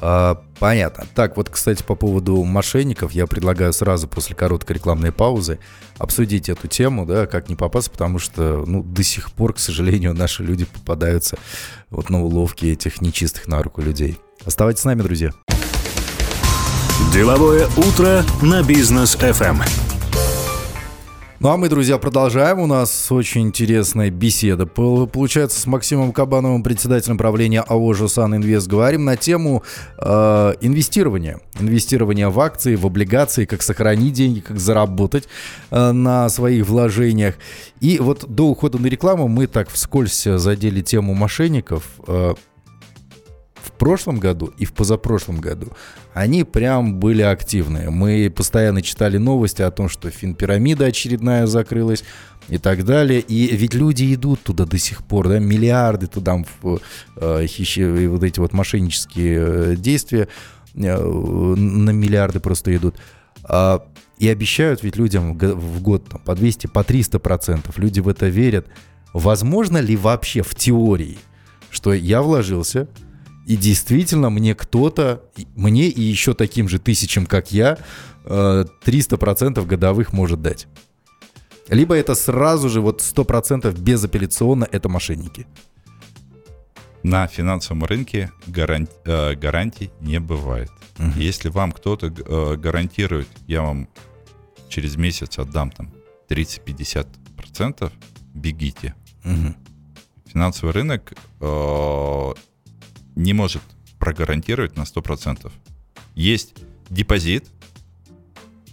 А, 0.00 0.40
понятно. 0.58 1.06
Так, 1.14 1.36
вот, 1.36 1.48
кстати, 1.48 1.82
по 1.82 1.94
поводу 1.94 2.42
мошенников, 2.44 3.12
я 3.12 3.26
предлагаю 3.26 3.72
сразу 3.72 4.08
после 4.08 4.36
короткой 4.36 4.76
рекламной 4.76 5.12
паузы 5.12 5.58
обсудить 5.98 6.48
эту 6.48 6.68
тему, 6.68 7.06
да, 7.06 7.26
как 7.26 7.48
не 7.48 7.56
попасться, 7.56 7.90
потому 7.90 8.18
что, 8.18 8.64
ну, 8.66 8.82
до 8.82 9.02
сих 9.02 9.32
пор, 9.32 9.54
к 9.54 9.58
сожалению, 9.58 10.14
наши 10.14 10.42
люди 10.42 10.64
попадаются 10.64 11.36
вот 11.90 12.10
на 12.10 12.22
уловки 12.22 12.66
этих 12.66 13.00
нечистых 13.00 13.48
на 13.48 13.62
руку 13.62 13.80
людей. 13.80 14.18
Оставайтесь 14.44 14.82
с 14.82 14.84
нами, 14.84 15.02
друзья. 15.02 15.32
Деловое 17.12 17.66
утро 17.76 18.24
на 18.42 18.62
бизнес 18.62 19.16
FM. 19.16 19.87
Ну 21.40 21.50
а 21.50 21.56
мы, 21.56 21.68
друзья, 21.68 21.98
продолжаем. 21.98 22.58
У 22.58 22.66
нас 22.66 23.12
очень 23.12 23.42
интересная 23.42 24.10
беседа. 24.10 24.66
Получается, 24.66 25.60
с 25.60 25.66
Максимом 25.66 26.12
Кабановым, 26.12 26.64
председателем 26.64 27.16
правления 27.16 27.60
АО 27.60 27.94
«Жусан 27.94 28.34
Инвест», 28.34 28.66
говорим 28.66 29.04
на 29.04 29.16
тему 29.16 29.62
э, 29.98 30.54
инвестирования. 30.60 31.38
Инвестирования 31.60 32.28
в 32.28 32.40
акции, 32.40 32.74
в 32.74 32.84
облигации, 32.84 33.44
как 33.44 33.62
сохранить 33.62 34.14
деньги, 34.14 34.40
как 34.40 34.58
заработать 34.58 35.28
э, 35.70 35.92
на 35.92 36.28
своих 36.28 36.66
вложениях. 36.66 37.36
И 37.78 38.00
вот 38.00 38.24
до 38.28 38.48
ухода 38.48 38.78
на 38.78 38.88
рекламу 38.88 39.28
мы 39.28 39.46
так 39.46 39.70
вскользь 39.70 40.24
задели 40.24 40.80
тему 40.80 41.14
мошенников. 41.14 41.84
Э, 42.08 42.34
прошлом 43.78 44.18
году 44.18 44.52
и 44.58 44.64
в 44.64 44.72
позапрошлом 44.72 45.40
году 45.40 45.68
они 46.12 46.44
прям 46.44 46.98
были 46.98 47.22
активные. 47.22 47.90
Мы 47.90 48.32
постоянно 48.34 48.82
читали 48.82 49.16
новости 49.16 49.62
о 49.62 49.70
том, 49.70 49.88
что 49.88 50.10
финпирамида 50.10 50.86
очередная 50.86 51.46
закрылась 51.46 52.04
и 52.48 52.58
так 52.58 52.84
далее. 52.84 53.20
И 53.20 53.54
ведь 53.56 53.74
люди 53.74 54.14
идут 54.14 54.42
туда 54.42 54.64
до 54.64 54.78
сих 54.78 55.04
пор, 55.04 55.28
да, 55.28 55.38
миллиарды 55.38 56.06
туда 56.06 56.42
в 56.62 56.80
э, 57.16 57.46
хищи, 57.46 58.06
вот 58.06 58.22
эти 58.22 58.40
вот 58.40 58.52
мошеннические 58.52 59.38
э, 59.38 59.76
действия 59.76 60.28
э, 60.74 60.96
на 60.96 61.90
миллиарды 61.90 62.40
просто 62.40 62.74
идут. 62.76 62.96
А, 63.44 63.86
и 64.18 64.28
обещают 64.28 64.82
ведь 64.82 64.96
людям 64.96 65.38
в 65.38 65.80
год 65.80 66.08
там, 66.08 66.20
по 66.24 66.34
200, 66.34 66.66
по 66.66 66.82
300 66.82 67.18
процентов. 67.18 67.78
Люди 67.78 68.00
в 68.00 68.08
это 68.08 68.26
верят. 68.26 68.66
Возможно 69.12 69.78
ли 69.78 69.96
вообще 69.96 70.42
в 70.42 70.54
теории, 70.54 71.18
что 71.70 71.92
я 71.92 72.22
вложился, 72.22 72.88
и 73.48 73.56
действительно, 73.56 74.28
мне 74.28 74.54
кто-то, 74.54 75.22
мне 75.56 75.88
и 75.88 76.02
еще 76.02 76.34
таким 76.34 76.68
же 76.68 76.78
тысячам, 76.78 77.24
как 77.24 77.50
я, 77.50 77.78
300% 78.26 79.58
э, 79.58 79.64
годовых 79.64 80.12
может 80.12 80.42
дать. 80.42 80.66
Либо 81.68 81.94
это 81.94 82.14
сразу 82.14 82.68
же 82.68 82.82
вот 82.82 83.00
100% 83.00 83.80
безапелляционно 83.80 84.68
это 84.70 84.90
мошенники. 84.90 85.46
На 87.02 87.26
финансовом 87.26 87.84
рынке 87.84 88.30
гаранти, 88.46 88.92
э, 89.06 89.34
гарантий 89.34 89.90
не 90.02 90.20
бывает. 90.20 90.70
Угу. 90.98 91.12
Если 91.16 91.48
вам 91.48 91.72
кто-то 91.72 92.08
э, 92.08 92.56
гарантирует, 92.56 93.28
я 93.46 93.62
вам 93.62 93.88
через 94.68 94.96
месяц 94.96 95.38
отдам 95.38 95.70
там 95.70 95.90
30-50%, 96.28 97.90
бегите. 98.34 98.94
Угу. 99.24 99.54
Финансовый 100.26 100.72
рынок 100.72 101.14
э, 101.40 102.32
не 103.18 103.32
может 103.32 103.62
прогарантировать 103.98 104.76
на 104.76 104.82
100%. 104.82 105.50
Есть 106.14 106.54
депозит, 106.88 107.46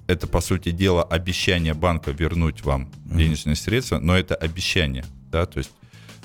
это, 0.08 0.28
по 0.28 0.40
сути 0.40 0.70
дела, 0.70 1.04
обещание 1.04 1.74
банка 1.74 2.12
вернуть 2.12 2.64
вам 2.64 2.92
денежные 3.06 3.56
средства, 3.56 3.98
но 3.98 4.16
это 4.16 4.36
обещание, 4.36 5.04
да, 5.32 5.48
то 5.48 5.58
есть, 5.58 5.72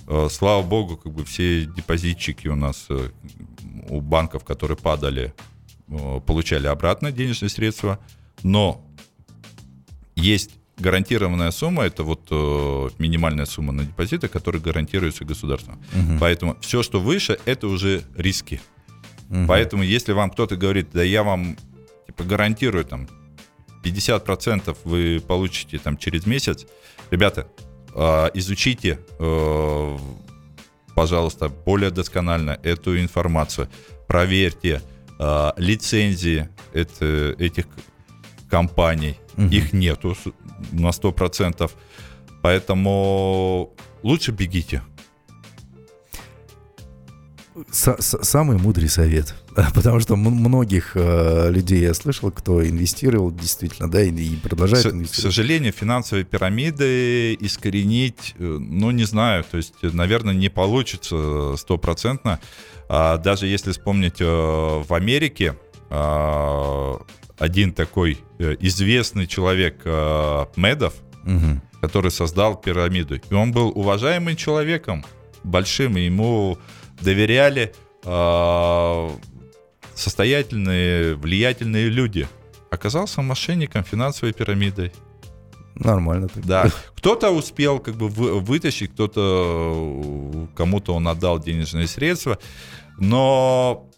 э, 0.06 0.28
слава 0.30 0.62
богу, 0.62 0.98
как 0.98 1.12
бы 1.12 1.24
все 1.24 1.64
депозитчики 1.64 2.46
у 2.48 2.56
нас, 2.56 2.86
э, 2.90 3.08
у 3.88 4.02
банков, 4.02 4.44
которые 4.44 4.76
падали, 4.76 5.32
э, 5.88 6.20
получали 6.26 6.66
обратно 6.66 7.10
денежные 7.12 7.48
средства, 7.48 7.98
но 8.42 8.86
есть 10.14 10.59
гарантированная 10.80 11.50
сумма 11.50 11.84
это 11.84 12.02
вот 12.02 12.26
э, 12.30 12.88
минимальная 12.98 13.46
сумма 13.46 13.72
на 13.72 13.84
депозиты, 13.84 14.28
которая 14.28 14.60
гарантируется 14.60 15.24
государством. 15.24 15.80
Угу. 15.92 16.18
Поэтому 16.18 16.56
все, 16.60 16.82
что 16.82 17.00
выше, 17.00 17.38
это 17.44 17.68
уже 17.68 18.02
риски. 18.16 18.60
Угу. 19.30 19.46
Поэтому, 19.46 19.82
если 19.82 20.12
вам 20.12 20.30
кто-то 20.30 20.56
говорит, 20.56 20.88
да 20.92 21.02
я 21.02 21.22
вам 21.22 21.56
гарантирую, 22.18 22.84
там, 22.84 23.08
50% 23.84 24.76
вы 24.84 25.22
получите 25.26 25.78
там 25.78 25.96
через 25.96 26.26
месяц. 26.26 26.66
Ребята, 27.10 27.46
э, 27.94 28.30
изучите, 28.34 28.98
э, 29.18 29.98
пожалуйста, 30.94 31.48
более 31.48 31.90
досконально 31.90 32.58
эту 32.62 33.00
информацию. 33.00 33.68
Проверьте 34.06 34.82
э, 35.18 35.50
лицензии 35.56 36.48
это, 36.72 37.34
этих 37.38 37.66
компаний. 38.50 39.16
Угу. 39.36 39.46
Их 39.46 39.72
нету 39.72 40.16
на 40.72 40.88
100%. 40.88 41.70
Поэтому 42.42 43.74
лучше 44.02 44.32
бегите. 44.32 44.82
самый 47.72 48.56
мудрый 48.58 48.88
совет. 48.88 49.34
Потому 49.74 50.00
что 50.00 50.16
многих 50.16 50.92
э, 50.94 51.50
людей 51.50 51.80
я 51.80 51.94
слышал, 51.94 52.30
кто 52.30 52.66
инвестировал 52.66 53.32
действительно, 53.32 53.90
да, 53.90 54.02
и, 54.02 54.10
и 54.10 54.36
продолжает 54.36 54.84
к, 54.84 54.88
инвестировать. 54.88 55.18
К 55.18 55.22
сожалению, 55.22 55.72
финансовые 55.72 56.24
пирамиды 56.24 57.34
искоренить, 57.34 58.34
э, 58.38 58.44
ну, 58.44 58.90
не 58.92 59.04
знаю, 59.04 59.44
то 59.50 59.56
есть, 59.56 59.74
наверное, 59.82 60.34
не 60.34 60.48
получится 60.48 61.56
стопроцентно. 61.56 62.40
А, 62.88 63.18
даже 63.18 63.46
если 63.46 63.72
вспомнить 63.72 64.20
э, 64.20 64.24
в 64.24 64.92
Америке, 64.94 65.56
э, 65.90 66.94
один 67.40 67.72
такой 67.72 68.18
э, 68.38 68.54
известный 68.60 69.26
человек 69.26 69.80
э, 69.84 70.46
Медов, 70.56 70.94
угу. 71.24 71.60
который 71.80 72.10
создал 72.10 72.54
пирамиду. 72.54 73.16
И 73.16 73.34
он 73.34 73.50
был 73.50 73.72
уважаемым 73.74 74.36
человеком, 74.36 75.04
большим, 75.42 75.96
и 75.96 76.02
ему 76.02 76.58
доверяли 77.00 77.72
э, 78.04 79.10
состоятельные, 79.94 81.14
влиятельные 81.14 81.88
люди. 81.88 82.28
Оказался 82.70 83.22
мошенником 83.22 83.84
финансовой 83.84 84.34
пирамидой. 84.34 84.92
Нормально. 85.76 86.28
Так. 86.28 86.44
Да. 86.44 86.70
Кто-то 86.96 87.30
успел 87.30 87.78
как 87.78 87.96
бы 87.96 88.08
вытащить, 88.10 88.92
кто-то 88.92 90.46
кому-то 90.54 90.94
он 90.94 91.08
отдал 91.08 91.38
денежные 91.38 91.86
средства, 91.86 92.38
но, 92.98 93.89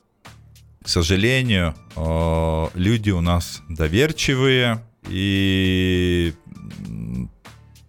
к 0.82 0.88
сожалению, 0.88 1.74
э, 1.96 2.68
люди 2.74 3.10
у 3.10 3.20
нас 3.20 3.62
доверчивые 3.68 4.84
и 5.08 6.32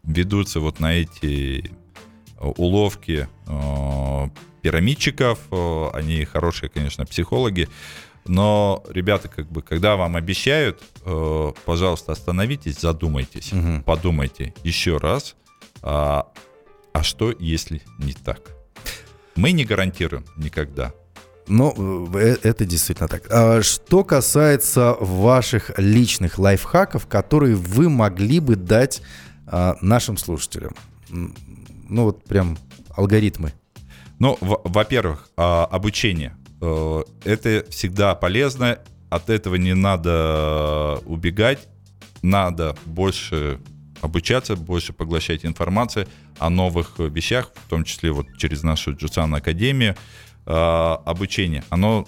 ведутся 0.03 0.59
вот 0.59 0.79
на 0.79 0.93
эти 0.93 1.71
уловки 2.39 3.27
э, 3.47 4.27
пирамидчиков, 4.61 5.39
э, 5.51 5.89
они 5.93 6.25
хорошие, 6.25 6.69
конечно, 6.69 7.05
психологи, 7.05 7.67
но, 8.25 8.83
ребята, 8.89 9.27
как 9.27 9.51
бы, 9.51 9.61
когда 9.61 9.95
вам 9.95 10.15
обещают, 10.15 10.81
э, 11.05 11.51
пожалуйста, 11.65 12.13
остановитесь, 12.13 12.79
задумайтесь, 12.79 13.51
угу. 13.51 13.83
подумайте 13.85 14.53
еще 14.63 14.97
раз, 14.97 15.35
а, 15.81 16.27
а 16.93 17.03
что, 17.03 17.33
если 17.37 17.81
не 17.99 18.13
так? 18.13 18.51
Мы 19.35 19.51
не 19.51 19.65
гарантируем 19.65 20.25
никогда. 20.37 20.93
Ну, 21.47 22.09
э, 22.15 22.37
это 22.43 22.65
действительно 22.65 23.07
так. 23.07 23.23
А 23.29 23.61
что 23.61 24.03
касается 24.03 24.95
ваших 24.99 25.71
личных 25.77 26.39
лайфхаков, 26.39 27.07
которые 27.07 27.55
вы 27.55 27.89
могли 27.89 28.39
бы 28.39 28.55
дать 28.55 29.01
а, 29.45 29.75
нашим 29.81 30.17
слушателям, 30.17 30.73
ну 31.09 32.05
вот 32.05 32.23
прям 32.23 32.57
алгоритмы. 32.95 33.53
Ну, 34.19 34.37
во-первых, 34.41 35.29
а, 35.35 35.65
обучение. 35.65 36.35
Э, 36.61 37.03
это 37.25 37.65
всегда 37.69 38.15
полезно, 38.15 38.79
от 39.09 39.29
этого 39.29 39.55
не 39.55 39.75
надо 39.75 40.99
убегать, 41.05 41.67
надо 42.21 42.75
больше 42.85 43.59
обучаться, 44.01 44.55
больше 44.55 44.93
поглощать 44.93 45.45
информацию 45.45 46.07
о 46.39 46.49
новых 46.49 46.99
вещах, 46.99 47.51
в 47.53 47.69
том 47.69 47.83
числе 47.83 48.11
вот 48.11 48.27
через 48.37 48.63
нашу 48.63 48.95
Джусан 48.95 49.33
Академию. 49.35 49.95
Э, 50.45 50.97
обучение, 51.05 51.63
оно 51.69 52.05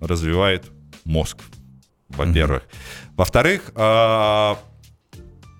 развивает 0.00 0.70
мозг, 1.04 1.38
во-первых. 2.08 2.62
Mm-hmm. 2.62 3.10
Во-вторых, 3.16 3.72
э, 3.74 4.54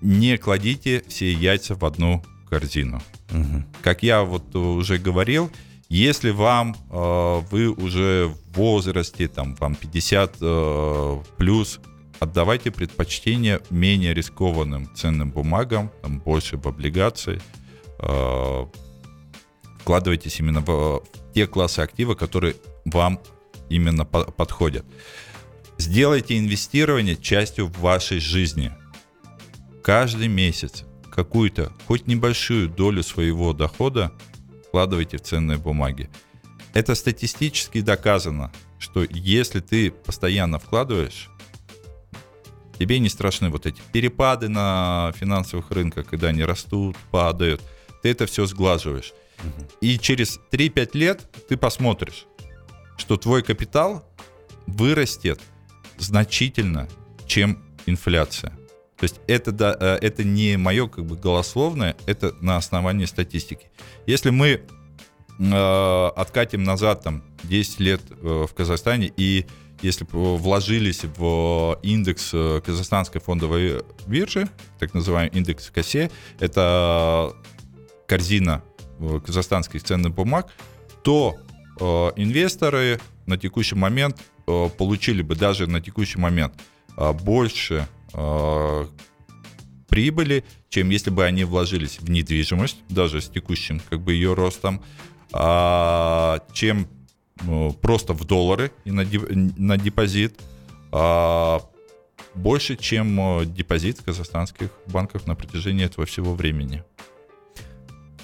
не 0.01 0.37
кладите 0.37 1.03
все 1.07 1.31
яйца 1.31 1.75
в 1.75 1.83
одну 1.85 2.23
корзину. 2.49 3.01
Mm-hmm. 3.29 3.63
Как 3.81 4.03
я 4.03 4.23
вот 4.23 4.55
уже 4.55 4.97
говорил, 4.97 5.49
если 5.89 6.29
вам 6.29 6.75
э, 6.89 7.41
вы 7.51 7.69
уже 7.69 8.27
в 8.27 8.57
возрасте, 8.57 9.27
там, 9.27 9.55
вам 9.55 9.75
50 9.75 10.37
э, 10.39 11.23
плюс, 11.37 11.79
отдавайте 12.19 12.71
предпочтение 12.71 13.59
менее 13.69 14.13
рискованным 14.13 14.93
ценным 14.95 15.31
бумагам, 15.31 15.91
там, 16.01 16.19
больше 16.19 16.57
в 16.57 16.67
облигации. 16.67 17.41
Э, 17.99 18.65
вкладывайтесь 19.81 20.39
именно 20.39 20.61
в, 20.61 21.01
в 21.01 21.20
те 21.33 21.47
классы 21.47 21.79
актива, 21.79 22.15
которые 22.15 22.55
вам 22.85 23.19
именно 23.69 24.05
по 24.05 24.25
подходят. 24.25 24.85
Сделайте 25.77 26.37
инвестирование 26.37 27.15
частью 27.15 27.67
вашей 27.67 28.19
жизни. 28.19 28.71
Каждый 29.83 30.27
месяц 30.27 30.83
какую-то, 31.11 31.73
хоть 31.87 32.07
небольшую 32.07 32.69
долю 32.69 33.03
своего 33.03 33.53
дохода 33.53 34.11
вкладывайте 34.67 35.17
в 35.17 35.21
ценные 35.21 35.57
бумаги. 35.57 36.09
Это 36.73 36.95
статистически 36.95 37.81
доказано, 37.81 38.51
что 38.79 39.03
если 39.09 39.59
ты 39.59 39.91
постоянно 39.91 40.59
вкладываешь, 40.59 41.29
тебе 42.79 42.99
не 42.99 43.09
страшны 43.09 43.49
вот 43.49 43.65
эти 43.65 43.81
перепады 43.91 44.47
на 44.47 45.13
финансовых 45.17 45.71
рынках, 45.71 46.07
когда 46.07 46.29
они 46.29 46.43
растут, 46.43 46.95
падают. 47.11 47.61
Ты 48.01 48.09
это 48.09 48.25
все 48.25 48.45
сглаживаешь. 48.45 49.13
И 49.81 49.97
через 49.97 50.39
3-5 50.51 50.89
лет 50.93 51.27
ты 51.47 51.57
посмотришь, 51.57 52.25
что 52.97 53.17
твой 53.17 53.43
капитал 53.43 54.05
вырастет 54.67 55.39
значительно, 55.97 56.87
чем 57.25 57.63
инфляция. 57.85 58.51
То 58.97 59.05
есть 59.05 59.19
это, 59.27 59.51
да, 59.51 59.75
э, 59.79 59.97
это 60.01 60.23
не 60.23 60.57
мое 60.57 60.87
как 60.87 61.05
бы 61.05 61.15
голословное, 61.15 61.95
это 62.05 62.35
на 62.41 62.57
основании 62.57 63.05
статистики. 63.05 63.71
Если 64.05 64.29
мы 64.29 64.61
э, 65.39 66.11
откатим 66.15 66.63
назад 66.63 67.01
там 67.01 67.23
10 67.43 67.79
лет 67.79 68.01
э, 68.11 68.45
в 68.47 68.53
Казахстане 68.53 69.11
и 69.17 69.47
если 69.81 70.05
вложились 70.11 71.01
в 71.03 71.79
индекс 71.81 72.29
э, 72.33 72.61
казахстанской 72.63 73.19
фондовой 73.19 73.81
биржи, 74.05 74.47
так 74.79 74.93
называемый 74.93 75.35
индекс 75.35 75.71
КАСЕ, 75.71 76.11
это 76.39 77.33
корзина 78.07 78.63
э, 78.67 78.70
казахстанских 79.25 79.83
ценных 79.83 80.13
бумаг, 80.13 80.51
то 81.03 81.37
э, 81.79 81.83
инвесторы 82.15 82.99
на 83.25 83.37
текущий 83.37 83.75
момент 83.75 84.19
э, 84.47 84.69
получили 84.77 85.21
бы 85.21 85.35
даже 85.35 85.67
на 85.67 85.81
текущий 85.81 86.19
момент 86.19 86.53
э, 86.97 87.11
больше 87.13 87.87
э, 88.13 88.85
прибыли, 89.91 90.45
чем 90.69 90.89
если 90.89 91.09
бы 91.09 91.25
они 91.25 91.43
вложились 91.43 91.99
в 91.99 92.09
недвижимость, 92.09 92.77
даже 92.87 93.21
с 93.21 93.27
текущим 93.27 93.81
как 93.89 93.99
бы 93.99 94.13
ее 94.13 94.33
ростом, 94.33 94.81
а, 95.33 96.39
чем 96.53 96.87
просто 97.81 98.13
в 98.13 98.23
доллары 98.23 98.71
и 98.85 98.91
на, 98.91 99.77
депозит, 99.77 100.39
а, 100.91 101.61
больше, 102.35 102.77
чем 102.77 103.41
э, 103.41 103.45
депозит 103.45 104.01
казахстанских 104.01 104.69
банках 104.87 105.27
на 105.27 105.35
протяжении 105.35 105.85
этого 105.85 106.05
всего 106.05 106.33
времени. 106.33 106.83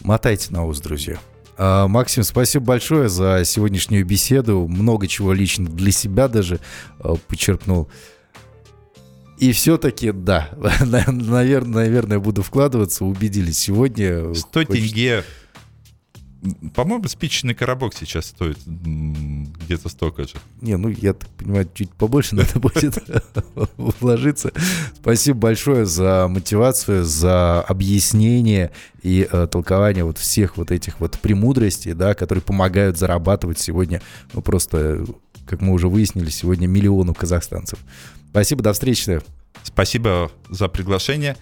Мотайте 0.07 0.53
на 0.53 0.63
ус, 0.63 0.79
друзья. 0.79 1.19
А, 1.57 1.85
Максим, 1.89 2.23
спасибо 2.23 2.63
большое 2.63 3.09
за 3.09 3.43
сегодняшнюю 3.43 4.05
беседу. 4.05 4.65
Много 4.65 5.05
чего 5.05 5.33
лично 5.33 5.67
для 5.67 5.91
себя 5.91 6.29
даже 6.29 6.61
э, 7.01 7.15
почерпнул. 7.27 7.89
И 9.37 9.51
все-таки, 9.51 10.13
да, 10.13 10.49
наверное, 10.79 11.65
наверное, 11.65 12.19
буду 12.19 12.41
вкладываться, 12.41 13.03
убедились 13.03 13.57
сегодня. 13.57 14.33
100 14.33 14.59
хочется... 14.61 14.73
тенге 14.73 15.23
по-моему, 16.75 17.07
спичечный 17.07 17.55
коробок 17.55 17.93
сейчас 17.93 18.27
стоит 18.27 18.57
где-то 18.65 19.89
столько 19.89 20.23
же. 20.23 20.35
Не, 20.61 20.77
ну, 20.77 20.89
я 20.89 21.13
так 21.13 21.29
понимаю, 21.31 21.69
чуть 21.73 21.91
побольше 21.91 22.35
надо 22.35 22.59
будет 22.59 22.97
вложиться. 23.77 24.51
Спасибо 24.95 25.39
большое 25.39 25.85
за 25.85 26.27
мотивацию, 26.29 27.03
за 27.03 27.61
объяснение 27.61 28.71
и 29.01 29.27
э, 29.29 29.47
толкование 29.47 30.03
вот 30.03 30.17
всех 30.17 30.57
вот 30.57 30.71
этих 30.71 30.99
вот 30.99 31.17
премудростей, 31.19 31.93
да, 31.93 32.13
которые 32.13 32.43
помогают 32.43 32.97
зарабатывать 32.97 33.59
сегодня, 33.59 34.01
ну, 34.33 34.41
просто, 34.41 35.05
как 35.47 35.61
мы 35.61 35.73
уже 35.73 35.87
выяснили, 35.87 36.29
сегодня 36.29 36.67
миллиону 36.67 37.13
казахстанцев. 37.13 37.79
Спасибо, 38.29 38.61
до 38.61 38.73
встречи. 38.73 39.21
Спасибо 39.63 40.31
за 40.49 40.67
приглашение. 40.67 41.35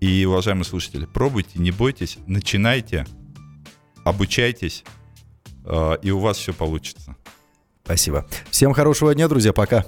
И, 0.00 0.24
уважаемые 0.24 0.64
слушатели, 0.64 1.06
пробуйте, 1.06 1.58
не 1.58 1.72
бойтесь, 1.72 2.18
начинайте, 2.26 3.04
обучайтесь, 4.08 4.84
э, 5.64 5.96
и 6.02 6.10
у 6.10 6.18
вас 6.18 6.38
все 6.38 6.52
получится. 6.52 7.16
Спасибо. 7.84 8.26
Всем 8.50 8.72
хорошего 8.72 9.14
дня, 9.14 9.28
друзья. 9.28 9.52
Пока. 9.52 9.84